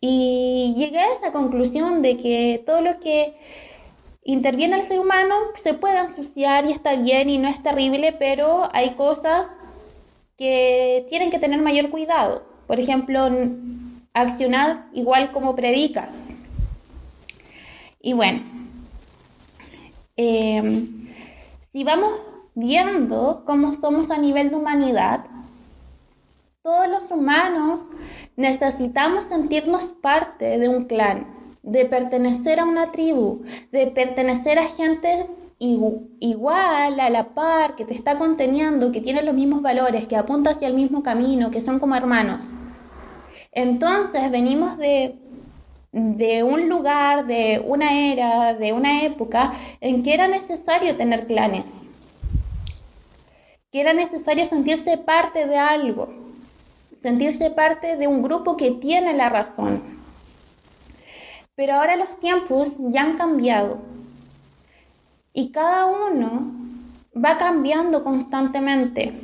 Y 0.00 0.74
llegué 0.76 0.98
a 0.98 1.12
esa 1.12 1.30
conclusión 1.30 2.02
de 2.02 2.16
que 2.16 2.60
todo 2.66 2.80
lo 2.80 2.98
que 2.98 3.36
interviene 4.24 4.76
al 4.76 4.82
ser 4.82 5.00
humano 5.00 5.34
se 5.54 5.74
puede 5.74 5.98
ensuciar 5.98 6.66
y 6.66 6.72
está 6.72 6.96
bien 6.96 7.30
y 7.30 7.38
no 7.38 7.48
es 7.48 7.62
terrible, 7.62 8.12
pero 8.18 8.68
hay 8.72 8.94
cosas 8.94 9.48
que 10.36 11.06
tienen 11.08 11.30
que 11.30 11.38
tener 11.38 11.60
mayor 11.60 11.90
cuidado. 11.90 12.42
Por 12.66 12.78
ejemplo, 12.78 13.28
accionar 14.14 14.86
igual 14.92 15.32
como 15.32 15.56
predicas. 15.56 16.34
Y 18.00 18.12
bueno, 18.14 18.42
eh, 20.16 20.86
si 21.72 21.84
vamos 21.84 22.10
viendo 22.54 23.42
cómo 23.46 23.74
somos 23.74 24.10
a 24.10 24.18
nivel 24.18 24.50
de 24.50 24.56
humanidad, 24.56 25.24
Todos 26.62 26.88
los 26.88 27.10
humanos 27.10 27.80
necesitamos 28.36 29.24
sentirnos 29.24 29.84
parte 30.02 30.58
de 30.58 30.68
un 30.68 30.84
clan, 30.84 31.26
de 31.62 31.84
pertenecer 31.84 32.60
a 32.60 32.64
una 32.64 32.90
tribu, 32.90 33.42
de 33.70 33.86
pertenecer 33.88 34.58
a 34.58 34.66
gente 34.66 35.26
igual, 35.58 37.00
a 37.00 37.10
la 37.10 37.34
par, 37.34 37.76
que 37.76 37.84
te 37.84 37.92
está 37.92 38.16
conteniendo, 38.16 38.92
que 38.92 39.02
tiene 39.02 39.22
los 39.22 39.34
mismos 39.34 39.60
valores, 39.60 40.06
que 40.06 40.16
apunta 40.16 40.50
hacia 40.50 40.68
el 40.68 40.74
mismo 40.74 41.02
camino, 41.02 41.50
que 41.50 41.60
son 41.60 41.78
como 41.78 41.94
hermanos. 41.94 42.46
Entonces 43.52 44.30
venimos 44.30 44.78
de, 44.78 45.16
de 45.92 46.42
un 46.42 46.68
lugar, 46.68 47.26
de 47.26 47.62
una 47.64 47.92
era, 47.92 48.54
de 48.54 48.72
una 48.72 49.02
época 49.04 49.52
en 49.80 50.02
que 50.02 50.14
era 50.14 50.28
necesario 50.28 50.96
tener 50.96 51.26
clanes, 51.26 51.88
que 53.70 53.82
era 53.82 53.92
necesario 53.92 54.46
sentirse 54.46 54.96
parte 54.96 55.46
de 55.46 55.58
algo, 55.58 56.08
sentirse 56.94 57.50
parte 57.50 57.96
de 57.98 58.06
un 58.06 58.22
grupo 58.22 58.56
que 58.56 58.70
tiene 58.70 59.12
la 59.12 59.28
razón. 59.28 59.99
Pero 61.60 61.74
ahora 61.74 61.94
los 61.94 62.18
tiempos 62.20 62.70
ya 62.78 63.02
han 63.02 63.18
cambiado 63.18 63.80
y 65.34 65.52
cada 65.52 65.84
uno 65.84 66.54
va 67.14 67.36
cambiando 67.36 68.02
constantemente. 68.02 69.20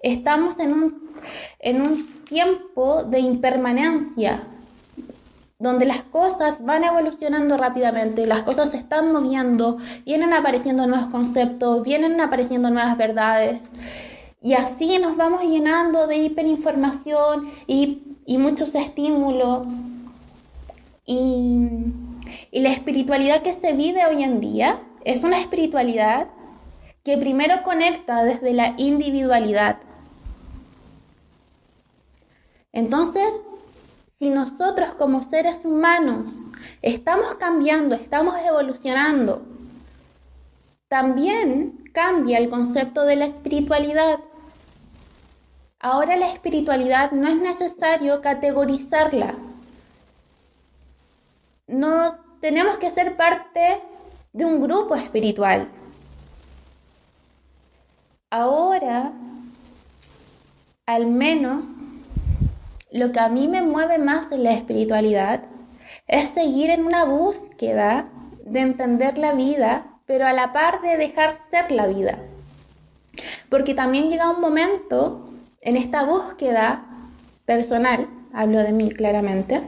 Estamos 0.00 0.60
en 0.60 0.72
un, 0.72 1.10
en 1.58 1.82
un 1.82 2.06
tiempo 2.26 3.02
de 3.02 3.18
impermanencia, 3.18 4.44
donde 5.58 5.84
las 5.84 6.04
cosas 6.04 6.64
van 6.64 6.84
evolucionando 6.84 7.56
rápidamente, 7.56 8.28
las 8.28 8.42
cosas 8.42 8.70
se 8.70 8.76
están 8.76 9.10
moviendo, 9.10 9.78
vienen 10.04 10.34
apareciendo 10.34 10.86
nuevos 10.86 11.10
conceptos, 11.10 11.82
vienen 11.82 12.20
apareciendo 12.20 12.70
nuevas 12.70 12.96
verdades. 12.96 13.60
Y 14.40 14.54
así 14.54 15.00
nos 15.00 15.16
vamos 15.16 15.42
llenando 15.42 16.06
de 16.06 16.18
hiperinformación 16.18 17.50
y, 17.66 18.04
y 18.26 18.38
muchos 18.38 18.76
estímulos. 18.76 19.66
Y, 21.10 21.66
la 22.52 22.70
espiritualidad 22.70 23.40
que 23.40 23.54
se 23.54 23.72
vive 23.72 24.04
hoy 24.04 24.22
en 24.22 24.40
día 24.40 24.82
es 25.04 25.24
una 25.24 25.40
espiritualidad 25.40 26.28
que 27.02 27.16
primero 27.16 27.62
conecta 27.62 28.22
desde 28.24 28.52
la 28.52 28.74
individualidad. 28.76 29.78
Entonces, 32.72 33.32
si 34.18 34.28
nosotros 34.28 34.92
como 34.98 35.22
seres 35.22 35.64
humanos 35.64 36.30
estamos 36.82 37.36
cambiando, 37.36 37.94
estamos 37.94 38.34
evolucionando, 38.46 39.40
también 40.88 41.84
cambia 41.94 42.36
el 42.36 42.50
concepto 42.50 43.06
de 43.06 43.16
la 43.16 43.24
espiritualidad. 43.24 44.20
Ahora 45.80 46.16
la 46.16 46.30
espiritualidad 46.30 47.12
no 47.12 47.28
es 47.28 47.36
necesario 47.36 48.20
categorizarla. 48.20 49.47
No 51.68 52.16
tenemos 52.40 52.78
que 52.78 52.90
ser 52.90 53.16
parte 53.16 53.82
de 54.32 54.44
un 54.44 54.62
grupo 54.62 54.94
espiritual. 54.94 55.68
Ahora, 58.30 59.12
al 60.86 61.06
menos, 61.06 61.66
lo 62.90 63.12
que 63.12 63.20
a 63.20 63.28
mí 63.28 63.48
me 63.48 63.60
mueve 63.60 63.98
más 63.98 64.32
en 64.32 64.44
la 64.44 64.52
espiritualidad 64.52 65.42
es 66.06 66.30
seguir 66.30 66.70
en 66.70 66.86
una 66.86 67.04
búsqueda 67.04 68.08
de 68.44 68.60
entender 68.60 69.18
la 69.18 69.32
vida, 69.32 69.86
pero 70.06 70.26
a 70.26 70.32
la 70.32 70.54
par 70.54 70.80
de 70.80 70.96
dejar 70.96 71.36
ser 71.50 71.70
la 71.70 71.86
vida. 71.86 72.18
Porque 73.50 73.74
también 73.74 74.08
llega 74.08 74.30
un 74.30 74.40
momento 74.40 75.28
en 75.60 75.76
esta 75.76 76.04
búsqueda 76.04 76.84
personal, 77.44 78.08
hablo 78.32 78.58
de 78.58 78.72
mí 78.72 78.90
claramente, 78.90 79.60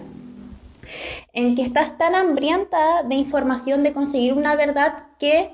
en 1.32 1.54
que 1.54 1.62
estás 1.62 1.96
tan 1.98 2.14
hambrienta 2.14 3.02
de 3.04 3.14
información, 3.14 3.82
de 3.82 3.92
conseguir 3.92 4.34
una 4.34 4.56
verdad, 4.56 5.04
que 5.18 5.50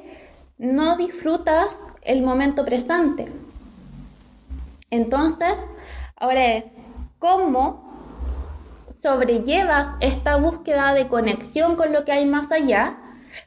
no 0.58 0.96
disfrutas 0.96 1.92
el 2.02 2.22
momento 2.22 2.64
presente. 2.64 3.30
Entonces, 4.90 5.56
ahora 6.16 6.54
es, 6.54 6.90
¿cómo 7.18 7.86
sobrellevas 9.02 9.96
esta 10.00 10.36
búsqueda 10.36 10.94
de 10.94 11.08
conexión 11.08 11.76
con 11.76 11.92
lo 11.92 12.04
que 12.04 12.12
hay 12.12 12.26
más 12.26 12.50
allá, 12.50 12.96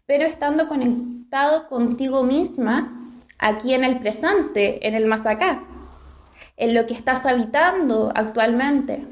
pero 0.05 0.25
estando 0.25 0.67
conectado 0.67 1.67
contigo 1.67 2.23
misma 2.23 2.93
aquí 3.37 3.73
en 3.73 3.83
el 3.83 3.99
presente, 3.99 4.87
en 4.87 4.93
el 4.93 5.05
más 5.05 5.25
acá, 5.25 5.63
en 6.57 6.73
lo 6.73 6.85
que 6.85 6.93
estás 6.93 7.25
habitando 7.25 8.11
actualmente? 8.15 9.05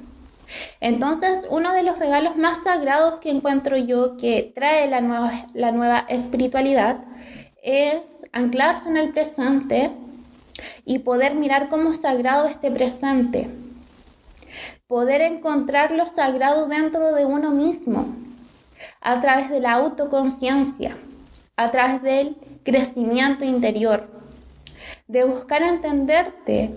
Entonces, 0.80 1.42
uno 1.50 1.74
de 1.74 1.84
los 1.84 2.00
regalos 2.00 2.38
más 2.38 2.64
sagrados 2.64 3.20
que 3.20 3.30
encuentro 3.30 3.78
yo 3.78 4.18
que 4.18 4.52
trae 4.56 4.88
la 4.90 5.02
nueva, 5.02 5.48
la 5.54 5.72
nueva 5.72 6.06
espiritualidad 6.08 7.04
es 7.64 8.26
anclarse 8.32 8.90
en 8.90 8.98
el 8.98 9.12
presente 9.12 9.92
y 10.86 11.00
poder 11.00 11.36
mirar 11.36 11.70
como 11.70 11.94
sagrado 11.94 12.48
este 12.48 12.72
presente. 12.72 13.50
Poder 14.88 15.22
encontrar 15.22 15.92
lo 15.92 16.06
sagrado 16.08 16.68
dentro 16.68 17.14
de 17.14 17.26
uno 17.26 17.52
mismo 17.52 18.16
a 19.02 19.20
través 19.20 19.50
de 19.50 19.60
la 19.60 19.74
autoconciencia, 19.74 20.98
a 21.58 21.70
través 21.72 22.02
del 22.02 22.38
crecimiento 22.64 23.44
interior, 23.44 24.10
de 25.08 25.26
buscar 25.26 25.62
entenderte 25.62 26.74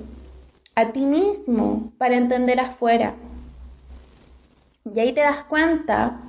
a 0.75 0.87
ti 0.93 1.07
mismo 1.07 1.93
para 1.99 2.17
entender 2.17 2.59
afuera 2.59 3.15
y 4.95 5.01
ahí 5.01 5.13
te 5.13 5.21
das 5.21 5.45
cuenta 5.45 6.21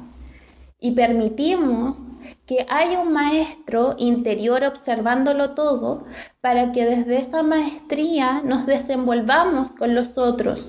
y 0.79 0.91
permitimos 0.91 1.97
que 2.45 2.65
haya 2.69 2.99
un 2.99 3.13
maestro 3.13 3.95
interior 3.97 4.63
observándolo 4.63 5.51
todo 5.51 6.05
para 6.41 6.71
que 6.71 6.85
desde 6.85 7.17
esa 7.19 7.43
maestría 7.43 8.41
nos 8.43 8.65
desenvolvamos 8.65 9.71
con 9.71 9.95
los 9.95 10.17
otros. 10.17 10.67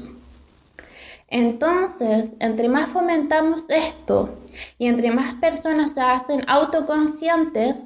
Entonces, 1.29 2.37
entre 2.41 2.69
más 2.69 2.91
fomentamos 2.91 3.65
esto 3.69 4.39
y 4.79 4.87
entre 4.87 5.11
más 5.11 5.35
personas 5.35 5.93
se 5.93 6.03
hacen 6.03 6.45
autoconscientes, 6.47 7.81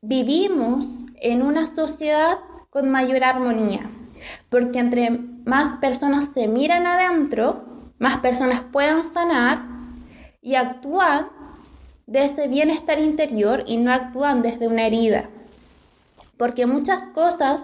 vivimos 0.00 0.86
en 1.20 1.42
una 1.42 1.66
sociedad 1.66 2.38
con 2.70 2.90
mayor 2.90 3.22
armonía. 3.22 3.90
Porque 4.48 4.78
entre 4.78 5.10
más 5.44 5.76
personas 5.78 6.30
se 6.32 6.48
miran 6.48 6.86
adentro, 6.86 7.73
más 8.04 8.18
personas 8.18 8.60
puedan 8.70 9.02
sanar 9.10 9.62
y 10.42 10.56
actúan 10.56 11.30
de 12.06 12.26
ese 12.26 12.48
bienestar 12.48 12.98
interior 12.98 13.64
y 13.66 13.78
no 13.78 13.94
actúan 13.94 14.42
desde 14.42 14.68
una 14.68 14.86
herida. 14.86 15.30
Porque 16.36 16.66
muchas 16.66 17.00
cosas 17.14 17.62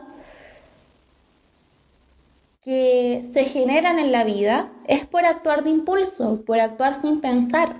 que 2.62 3.22
se 3.30 3.44
generan 3.44 3.98
en 3.98 4.12
la 4.12 4.24
vida 4.24 4.70
es 4.88 5.04
por 5.04 5.26
actuar 5.26 5.62
de 5.62 5.68
impulso, 5.68 6.42
por 6.46 6.58
actuar 6.58 6.94
sin 6.94 7.20
pensar. 7.20 7.76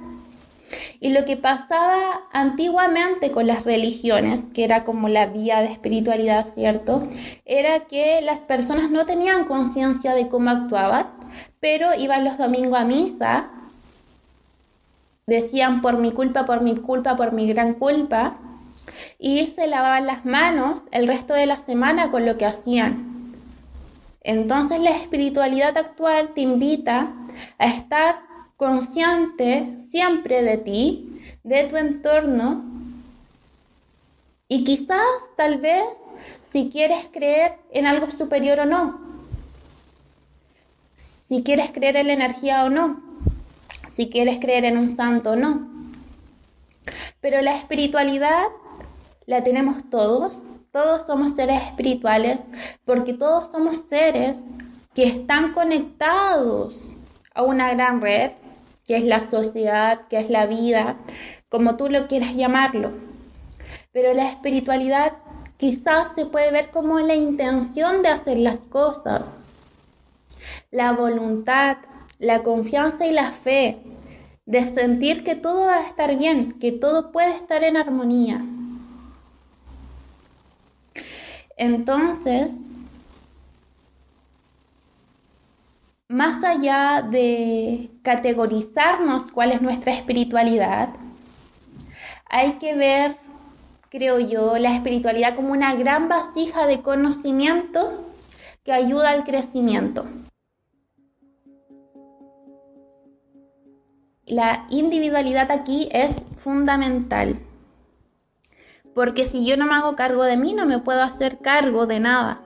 Y 1.00 1.12
lo 1.12 1.24
que 1.24 1.38
pasaba 1.38 2.28
antiguamente 2.30 3.30
con 3.32 3.46
las 3.46 3.64
religiones, 3.64 4.44
que 4.52 4.64
era 4.64 4.84
como 4.84 5.08
la 5.08 5.28
vía 5.28 5.62
de 5.62 5.72
espiritualidad, 5.72 6.44
¿cierto? 6.44 7.08
Era 7.46 7.86
que 7.86 8.20
las 8.20 8.40
personas 8.40 8.90
no 8.90 9.06
tenían 9.06 9.46
conciencia 9.46 10.12
de 10.12 10.28
cómo 10.28 10.50
actuaban 10.50 11.19
pero 11.60 11.94
iban 11.94 12.24
los 12.24 12.38
domingos 12.38 12.78
a 12.78 12.84
misa, 12.84 13.50
decían 15.26 15.82
por 15.82 15.98
mi 15.98 16.12
culpa, 16.12 16.46
por 16.46 16.62
mi 16.62 16.76
culpa, 16.76 17.16
por 17.16 17.32
mi 17.32 17.46
gran 17.46 17.74
culpa, 17.74 18.36
y 19.18 19.46
se 19.46 19.66
lavaban 19.66 20.06
las 20.06 20.24
manos 20.24 20.80
el 20.90 21.06
resto 21.06 21.34
de 21.34 21.46
la 21.46 21.56
semana 21.56 22.10
con 22.10 22.26
lo 22.26 22.36
que 22.36 22.46
hacían. 22.46 23.34
Entonces 24.22 24.80
la 24.80 24.90
espiritualidad 24.90 25.76
actual 25.76 26.30
te 26.34 26.40
invita 26.40 27.12
a 27.58 27.66
estar 27.66 28.16
consciente 28.56 29.76
siempre 29.78 30.42
de 30.42 30.58
ti, 30.58 31.22
de 31.44 31.64
tu 31.64 31.76
entorno, 31.76 32.64
y 34.52 34.64
quizás, 34.64 35.06
tal 35.36 35.58
vez, 35.58 35.84
si 36.42 36.70
quieres 36.70 37.06
creer 37.12 37.52
en 37.70 37.86
algo 37.86 38.10
superior 38.10 38.58
o 38.58 38.66
no, 38.66 39.09
si 41.30 41.44
quieres 41.44 41.70
creer 41.70 41.94
en 41.94 42.08
la 42.08 42.14
energía 42.14 42.64
o 42.64 42.70
no, 42.70 43.00
si 43.88 44.10
quieres 44.10 44.40
creer 44.40 44.64
en 44.64 44.76
un 44.76 44.90
santo 44.90 45.30
o 45.30 45.36
no. 45.36 45.68
Pero 47.20 47.40
la 47.40 47.56
espiritualidad 47.56 48.48
la 49.26 49.44
tenemos 49.44 49.88
todos, 49.90 50.42
todos 50.72 51.06
somos 51.06 51.36
seres 51.36 51.62
espirituales, 51.62 52.40
porque 52.84 53.14
todos 53.14 53.48
somos 53.52 53.76
seres 53.88 54.38
que 54.92 55.04
están 55.04 55.52
conectados 55.52 56.96
a 57.32 57.44
una 57.44 57.72
gran 57.74 58.00
red, 58.00 58.32
que 58.84 58.96
es 58.96 59.04
la 59.04 59.20
sociedad, 59.20 60.08
que 60.08 60.18
es 60.18 60.30
la 60.30 60.46
vida, 60.46 60.96
como 61.48 61.76
tú 61.76 61.88
lo 61.88 62.08
quieras 62.08 62.34
llamarlo. 62.34 62.90
Pero 63.92 64.14
la 64.14 64.28
espiritualidad 64.28 65.12
quizás 65.58 66.08
se 66.16 66.26
puede 66.26 66.50
ver 66.50 66.72
como 66.72 66.98
la 66.98 67.14
intención 67.14 68.02
de 68.02 68.08
hacer 68.08 68.36
las 68.36 68.62
cosas, 68.62 69.39
la 70.70 70.92
voluntad, 70.92 71.78
la 72.18 72.42
confianza 72.42 73.06
y 73.06 73.12
la 73.12 73.32
fe 73.32 73.78
de 74.46 74.66
sentir 74.66 75.24
que 75.24 75.36
todo 75.36 75.66
va 75.66 75.76
a 75.76 75.86
estar 75.86 76.16
bien, 76.16 76.58
que 76.58 76.72
todo 76.72 77.12
puede 77.12 77.34
estar 77.36 77.62
en 77.64 77.76
armonía. 77.76 78.44
Entonces, 81.56 82.52
más 86.08 86.42
allá 86.42 87.02
de 87.02 87.90
categorizarnos 88.02 89.30
cuál 89.30 89.52
es 89.52 89.62
nuestra 89.62 89.92
espiritualidad, 89.92 90.88
hay 92.28 92.54
que 92.54 92.74
ver, 92.74 93.16
creo 93.90 94.18
yo, 94.18 94.58
la 94.58 94.74
espiritualidad 94.74 95.36
como 95.36 95.52
una 95.52 95.74
gran 95.74 96.08
vasija 96.08 96.66
de 96.66 96.80
conocimiento 96.80 98.10
que 98.64 98.72
ayuda 98.72 99.10
al 99.10 99.24
crecimiento. 99.24 100.06
La 104.30 104.64
individualidad 104.70 105.50
aquí 105.50 105.88
es 105.90 106.22
fundamental. 106.36 107.40
Porque 108.94 109.26
si 109.26 109.44
yo 109.44 109.56
no 109.56 109.66
me 109.66 109.74
hago 109.74 109.96
cargo 109.96 110.22
de 110.22 110.36
mí, 110.36 110.54
no 110.54 110.66
me 110.66 110.78
puedo 110.78 111.02
hacer 111.02 111.38
cargo 111.38 111.88
de 111.88 111.98
nada. 111.98 112.40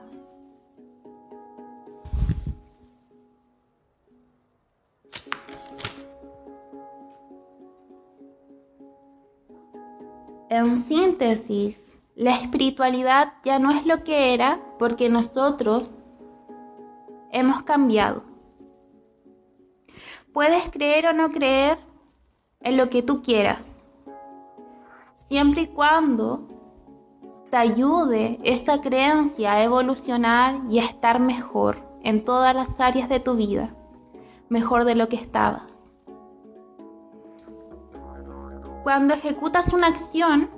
En 10.49 10.79
síntesis, 10.79 11.99
la 12.15 12.31
espiritualidad 12.31 13.33
ya 13.43 13.59
no 13.59 13.69
es 13.69 13.85
lo 13.85 14.03
que 14.03 14.33
era 14.33 14.59
porque 14.79 15.07
nosotros 15.09 15.99
hemos 17.31 17.61
cambiado. 17.61 18.34
Puedes 20.35 20.69
creer 20.69 21.07
o 21.07 21.13
no 21.13 21.29
creer 21.29 21.79
en 22.59 22.75
lo 22.75 22.89
que 22.89 23.01
tú 23.01 23.21
quieras, 23.21 23.85
siempre 25.15 25.61
y 25.61 25.67
cuando 25.67 26.49
te 27.49 27.55
ayude 27.55 28.41
esa 28.43 28.81
creencia 28.81 29.53
a 29.53 29.63
evolucionar 29.63 30.59
y 30.67 30.79
a 30.79 30.83
estar 30.83 31.21
mejor 31.21 31.77
en 32.03 32.25
todas 32.25 32.53
las 32.53 32.81
áreas 32.81 33.07
de 33.07 33.21
tu 33.21 33.37
vida, 33.37 33.73
mejor 34.49 34.83
de 34.83 34.95
lo 34.95 35.07
que 35.07 35.15
estabas. 35.15 35.89
Cuando 38.83 39.13
ejecutas 39.13 39.71
una 39.71 39.87
acción 39.87 40.49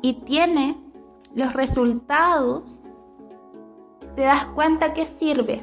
y 0.00 0.14
tiene 0.22 0.82
los 1.34 1.52
resultados, 1.52 2.62
te 4.16 4.22
das 4.22 4.46
cuenta 4.46 4.94
que 4.94 5.04
sirve 5.04 5.62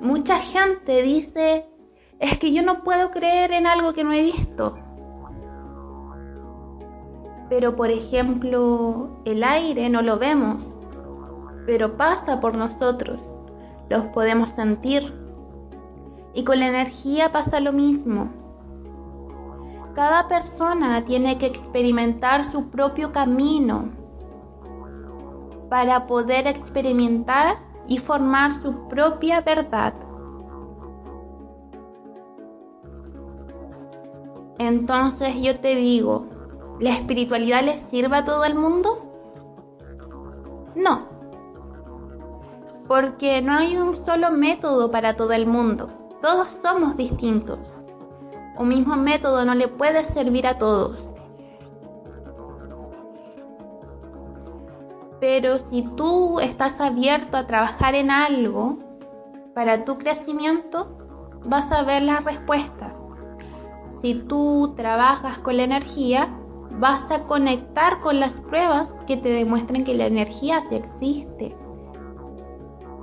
Mucha 0.00 0.38
gente 0.38 1.02
dice, 1.02 1.66
es 2.18 2.38
que 2.38 2.52
yo 2.52 2.62
no 2.62 2.82
puedo 2.82 3.10
creer 3.10 3.52
en 3.52 3.66
algo 3.66 3.92
que 3.92 4.04
no 4.04 4.12
he 4.12 4.22
visto. 4.22 4.78
Pero 7.48 7.74
por 7.74 7.90
ejemplo, 7.90 9.20
el 9.24 9.42
aire 9.42 9.88
no 9.88 10.02
lo 10.02 10.18
vemos, 10.18 10.68
pero 11.66 11.96
pasa 11.96 12.40
por 12.40 12.56
nosotros, 12.56 13.20
los 13.88 14.04
podemos 14.06 14.50
sentir. 14.50 15.14
Y 16.32 16.44
con 16.44 16.60
la 16.60 16.68
energía 16.68 17.32
pasa 17.32 17.58
lo 17.58 17.72
mismo. 17.72 18.30
Cada 19.94 20.28
persona 20.28 21.04
tiene 21.04 21.38
que 21.38 21.46
experimentar 21.46 22.44
su 22.44 22.70
propio 22.70 23.12
camino 23.12 23.90
para 25.68 26.06
poder 26.06 26.46
experimentar 26.46 27.56
y 27.90 27.98
formar 27.98 28.52
su 28.52 28.86
propia 28.86 29.40
verdad. 29.40 29.92
Entonces 34.58 35.34
yo 35.40 35.58
te 35.58 35.74
digo, 35.74 36.28
¿la 36.78 36.90
espiritualidad 36.90 37.64
le 37.64 37.78
sirve 37.78 38.16
a 38.16 38.24
todo 38.24 38.44
el 38.44 38.54
mundo? 38.54 39.02
No, 40.76 41.02
porque 42.86 43.42
no 43.42 43.54
hay 43.54 43.76
un 43.76 43.96
solo 43.96 44.30
método 44.30 44.92
para 44.92 45.16
todo 45.16 45.32
el 45.32 45.48
mundo. 45.48 45.90
Todos 46.22 46.46
somos 46.62 46.96
distintos. 46.96 47.58
Un 48.56 48.68
mismo 48.68 48.96
método 48.96 49.44
no 49.44 49.56
le 49.56 49.66
puede 49.66 50.04
servir 50.04 50.46
a 50.46 50.58
todos. 50.58 51.10
Pero 55.20 55.58
si 55.58 55.82
tú 55.82 56.40
estás 56.40 56.80
abierto 56.80 57.36
a 57.36 57.46
trabajar 57.46 57.94
en 57.94 58.10
algo 58.10 58.78
para 59.54 59.84
tu 59.84 59.98
crecimiento, 59.98 60.96
vas 61.44 61.70
a 61.72 61.82
ver 61.82 62.02
las 62.02 62.24
respuestas. 62.24 62.94
Si 64.00 64.14
tú 64.14 64.72
trabajas 64.76 65.38
con 65.38 65.58
la 65.58 65.64
energía, 65.64 66.34
vas 66.78 67.10
a 67.10 67.24
conectar 67.24 68.00
con 68.00 68.18
las 68.18 68.40
pruebas 68.40 69.02
que 69.06 69.18
te 69.18 69.28
demuestren 69.28 69.84
que 69.84 69.94
la 69.94 70.06
energía 70.06 70.60
sí 70.62 70.76
existe. 70.76 71.54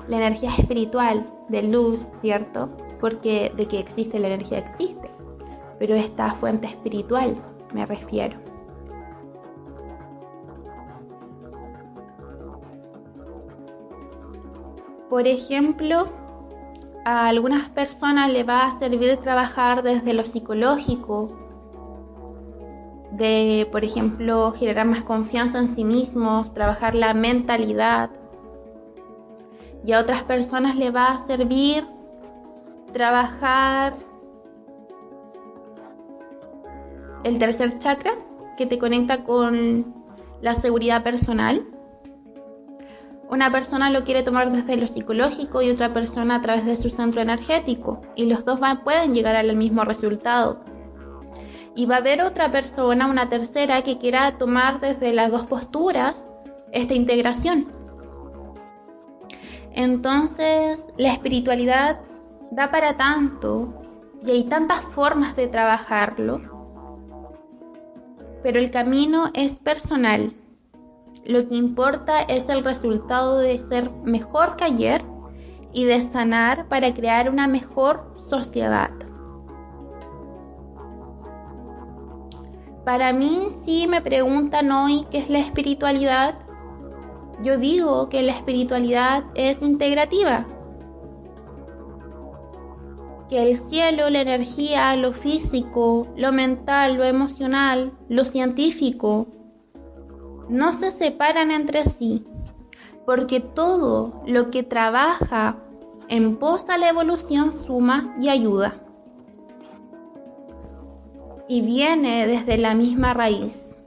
La 0.08 0.18
energía 0.18 0.50
espiritual, 0.58 1.30
de 1.50 1.64
luz, 1.64 2.02
¿cierto? 2.02 2.70
Porque 3.00 3.52
de 3.56 3.68
que 3.68 3.80
existe 3.80 4.20
la 4.20 4.28
energía 4.28 4.58
existe. 4.58 5.12
Pero 5.78 5.94
esta 5.94 6.32
fuente 6.32 6.66
espiritual 6.66 7.36
me 7.74 7.86
refiero. 7.86 8.47
Por 15.10 15.26
ejemplo, 15.26 16.10
a 17.06 17.28
algunas 17.28 17.70
personas 17.70 18.32
le 18.32 18.43
va 18.43 18.67
a 18.67 18.78
servir 18.78 19.15
trabajar 19.17 19.82
desde 19.82 20.13
lo 20.13 20.26
psicológico, 20.26 21.32
de, 23.12 23.67
por 23.72 23.86
ejemplo, 23.86 24.52
generar 24.52 24.86
más 24.86 25.04
confianza 25.04 25.60
en 25.60 25.70
sí 25.70 25.86
mismos, 25.86 26.54
trabajar 26.54 26.93
la 26.93 27.13
mentalidad. 27.13 28.10
Y 29.86 29.93
a 29.93 30.00
otras 30.00 30.24
personas 30.24 30.76
le 30.76 30.91
va 30.91 31.13
a 31.13 31.26
servir 31.26 31.86
trabajar 32.91 33.96
el 37.24 37.38
tercer 37.39 37.80
chakra, 37.80 38.12
que 38.58 38.65
te 38.65 38.78
conecta 38.78 39.24
con 39.24 39.93
la 40.41 40.56
seguridad 40.56 41.04
personal 41.04 41.65
una 43.30 43.52
persona 43.52 43.90
lo 43.90 44.04
quiere 44.04 44.24
tomar 44.24 44.52
desde 44.52 44.78
lo 44.78 44.88
psicológico 44.88 45.62
y 45.62 45.70
otra 45.70 45.94
persona 45.94 46.36
a 46.36 46.42
través 46.42 46.66
de 46.66 46.78
su 46.78 46.90
centro 46.90 47.22
energético 47.22 48.02
y 48.16 48.26
los 48.26 48.46
dos 48.46 48.60
pueden 48.84 49.13
llegar 49.13 49.36
al 49.36 49.54
mismo 49.56 49.84
resultado. 49.84 50.62
Y 51.76 51.86
va 51.86 51.96
a 51.96 52.00
haber 52.00 52.22
otra 52.22 52.52
persona, 52.52 53.08
una 53.08 53.30
tercera, 53.30 53.82
que 53.84 53.98
quiera 53.98 54.38
tomar 54.38 54.80
desde 54.80 55.13
las 55.13 55.30
dos 55.30 55.46
posturas 55.46 56.26
esta 56.72 56.94
integración. 56.94 57.68
Entonces, 59.74 60.88
la 60.98 61.12
espiritualidad 61.12 62.00
da 62.52 62.72
para 62.72 62.98
tanto 62.98 63.74
y 64.26 64.32
hay 64.32 64.44
tantas 64.46 64.84
formas 64.86 65.36
de 65.36 65.48
trabajarlo, 65.48 66.42
pero 68.42 68.60
el 68.60 68.72
camino 68.72 69.30
es 69.34 69.60
personal 69.60 70.34
lo 71.28 71.46
que 71.46 71.56
importa 71.56 72.22
es 72.22 72.48
el 72.48 72.63
resultado 72.63 73.40
de 73.40 73.60
ser 73.60 73.92
mejor 74.06 74.56
que 74.56 74.63
ayer 74.63 75.04
y 75.74 75.84
de 75.84 76.02
sanar 76.02 76.70
para 76.70 76.94
crear 76.94 77.30
una 77.30 77.48
mejor 77.48 78.13
sociedad. 78.16 78.92
Para 82.86 83.12
mí, 83.12 83.50
si 83.66 83.88
me 83.88 84.02
preguntan 84.02 84.72
hoy 84.72 85.06
qué 85.12 85.18
es 85.18 85.30
la 85.30 85.40
espiritualidad, 85.40 86.36
yo 87.44 87.58
digo 87.58 88.08
que 88.08 88.24
la 88.24 88.32
espiritualidad 88.32 89.26
es 89.36 89.62
integrativa. 89.62 90.48
Que 93.30 93.44
el 93.44 93.58
cielo, 93.58 94.10
la 94.10 94.22
energía, 94.22 94.96
lo 94.96 95.12
físico, 95.12 96.08
lo 96.16 96.32
mental, 96.32 96.96
lo 96.96 97.04
emocional, 97.04 97.92
lo 98.08 98.24
científico, 98.24 99.28
no 100.50 100.74
se 100.74 100.92
separan 100.92 101.52
entre 101.52 101.86
sí, 101.86 102.26
porque 103.06 103.40
todo 103.40 104.22
lo 104.26 104.50
que 104.52 104.64
trabaja 104.64 105.58
en 106.10 106.38
pos 106.38 106.70
a 106.70 106.78
la 106.78 106.90
evolución 106.90 107.52
suma 107.52 108.16
y 108.20 108.30
ayuda. 108.30 108.76
Y 111.48 111.62
viene 111.62 112.28
desde 112.28 112.58
la 112.58 112.76
misma 112.76 113.14
raíz. 113.14 113.78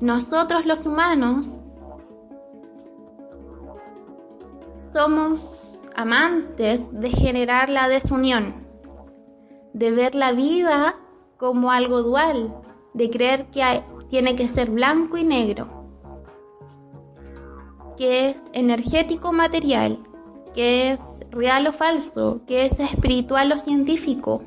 Nosotros 0.00 0.66
los 0.66 0.84
humanos 0.86 1.58
somos 4.92 5.40
amantes 5.94 6.88
de 6.92 7.10
generar 7.10 7.68
la 7.68 7.88
desunión, 7.88 8.66
de 9.72 9.90
ver 9.90 10.14
la 10.14 10.32
vida 10.32 10.96
como 11.36 11.70
algo 11.70 12.02
dual, 12.02 12.54
de 12.94 13.10
creer 13.10 13.46
que 13.50 13.62
hay, 13.62 13.84
tiene 14.12 14.36
que 14.36 14.46
ser 14.46 14.68
blanco 14.68 15.16
y 15.16 15.24
negro. 15.24 15.66
qué 17.96 18.28
es 18.28 18.42
energético 18.52 19.32
material, 19.32 19.98
qué 20.52 20.92
es 20.92 21.24
real 21.30 21.66
o 21.66 21.72
falso, 21.72 22.42
qué 22.46 22.66
es 22.66 22.78
espiritual 22.78 23.50
o 23.52 23.58
científico. 23.58 24.42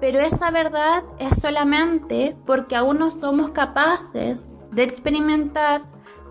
Pero 0.00 0.18
esa 0.18 0.50
verdad 0.50 1.04
es 1.18 1.42
solamente 1.42 2.38
porque 2.46 2.74
aún 2.74 3.00
no 3.00 3.10
somos 3.10 3.50
capaces 3.50 4.56
de 4.72 4.82
experimentar 4.82 5.82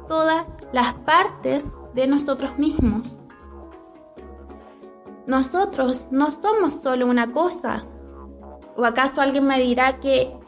todas 0.08 0.58
las 0.74 0.96
partes 0.96 1.72
de 1.94 2.08
nosotros 2.08 2.58
mismos. 2.58 3.08
Nosotros 5.28 6.08
no 6.10 6.32
somos 6.32 6.82
solo 6.82 7.06
una 7.06 7.32
cosa. 7.32 7.86
¿O 8.76 8.86
acaso 8.86 9.22
alguien 9.22 9.46
me 9.46 9.60
dirá 9.60 10.00
que 10.00 10.39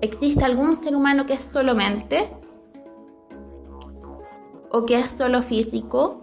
existe 0.00 0.44
algún 0.44 0.76
ser 0.76 0.94
humano 0.94 1.26
que 1.26 1.34
es 1.34 1.42
solo 1.42 1.74
mente? 1.74 2.30
¿O 4.70 4.84
que 4.84 4.96
es 4.96 5.10
solo 5.10 5.42
físico? 5.42 6.22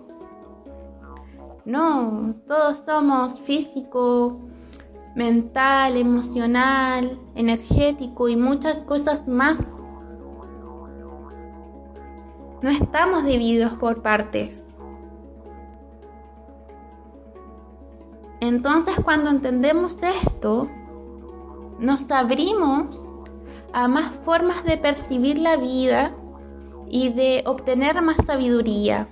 No, 1.66 2.36
todos 2.46 2.80
somos 2.80 3.40
físico, 3.40 4.42
mental, 5.16 5.96
emocional, 5.96 7.18
energético 7.36 8.28
y 8.28 8.36
muchas 8.36 8.80
cosas 8.80 9.28
más. 9.28 9.66
No 12.62 12.70
estamos 12.70 13.24
divididos 13.26 13.74
por 13.74 14.02
partes. 14.02 14.74
Entonces 18.42 18.96
cuando 19.06 19.30
entendemos 19.30 19.98
esto, 20.04 20.68
nos 21.80 22.12
abrimos 22.12 23.13
a 23.74 23.88
más 23.88 24.12
formas 24.20 24.64
de 24.64 24.78
percibir 24.78 25.40
la 25.40 25.58
vida 25.58 26.16
y 26.88 27.10
de 27.10 27.44
obtener 27.48 28.02
más 28.02 28.18
sabiduría. 28.26 29.10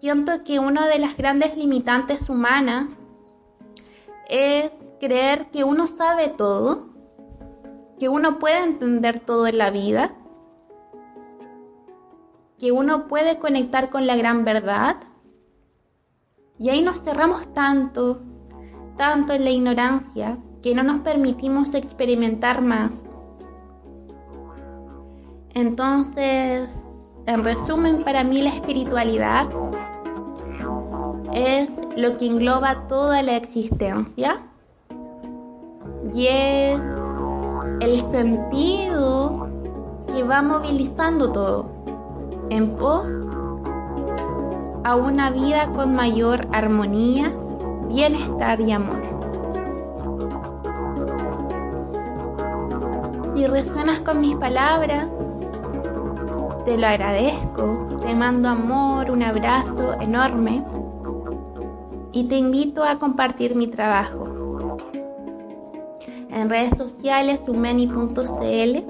Siento 0.00 0.42
que 0.44 0.58
una 0.58 0.88
de 0.88 0.98
las 0.98 1.16
grandes 1.16 1.56
limitantes 1.56 2.28
humanas 2.28 3.06
es 4.28 4.90
creer 4.98 5.50
que 5.52 5.62
uno 5.62 5.86
sabe 5.86 6.28
todo, 6.28 6.88
que 8.00 8.08
uno 8.08 8.40
puede 8.40 8.64
entender 8.64 9.20
todo 9.20 9.46
en 9.46 9.58
la 9.58 9.70
vida, 9.70 10.12
que 12.58 12.72
uno 12.72 13.06
puede 13.06 13.38
conectar 13.38 13.90
con 13.90 14.08
la 14.08 14.16
gran 14.16 14.44
verdad. 14.44 14.96
Y 16.58 16.70
ahí 16.70 16.82
nos 16.82 17.00
cerramos 17.00 17.52
tanto, 17.54 18.22
tanto 18.96 19.32
en 19.34 19.44
la 19.44 19.50
ignorancia, 19.50 20.38
que 20.62 20.74
no 20.74 20.82
nos 20.82 21.00
permitimos 21.00 21.74
experimentar 21.74 22.62
más. 22.62 23.18
Entonces, 25.54 27.18
en 27.26 27.44
resumen, 27.44 28.02
para 28.04 28.24
mí 28.24 28.42
la 28.42 28.50
espiritualidad 28.50 29.48
es 31.32 31.72
lo 31.96 32.16
que 32.16 32.26
engloba 32.26 32.86
toda 32.86 33.22
la 33.22 33.36
existencia 33.36 34.40
y 36.14 36.26
es 36.26 36.80
el 37.80 38.00
sentido 38.00 39.48
que 40.12 40.22
va 40.22 40.42
movilizando 40.42 41.32
todo 41.32 41.66
en 42.50 42.76
pos 42.76 43.08
a 44.84 44.96
una 44.96 45.30
vida 45.30 45.70
con 45.72 45.94
mayor 45.94 46.46
armonía, 46.52 47.32
bienestar 47.88 48.60
y 48.60 48.72
amor. 48.72 49.11
Si 53.42 53.48
resuenas 53.48 53.98
con 53.98 54.20
mis 54.20 54.36
palabras, 54.36 55.12
te 56.64 56.78
lo 56.78 56.86
agradezco, 56.86 57.88
te 58.00 58.14
mando 58.14 58.48
amor, 58.48 59.10
un 59.10 59.20
abrazo 59.20 60.00
enorme 60.00 60.64
y 62.12 62.28
te 62.28 62.36
invito 62.36 62.84
a 62.84 63.00
compartir 63.00 63.56
mi 63.56 63.66
trabajo. 63.66 64.28
En 66.30 66.48
redes 66.48 66.78
sociales, 66.78 67.48
humeni.cl 67.48 68.84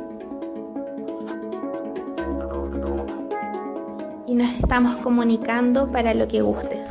y 4.27 4.35
nos 4.35 4.51
estamos 4.61 4.97
comunicando 4.99 5.91
para 5.91 6.13
lo 6.13 6.29
que 6.29 6.43
gustes. 6.43 6.91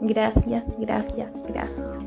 Gracias, 0.00 0.76
gracias, 0.80 1.40
gracias. 1.46 2.03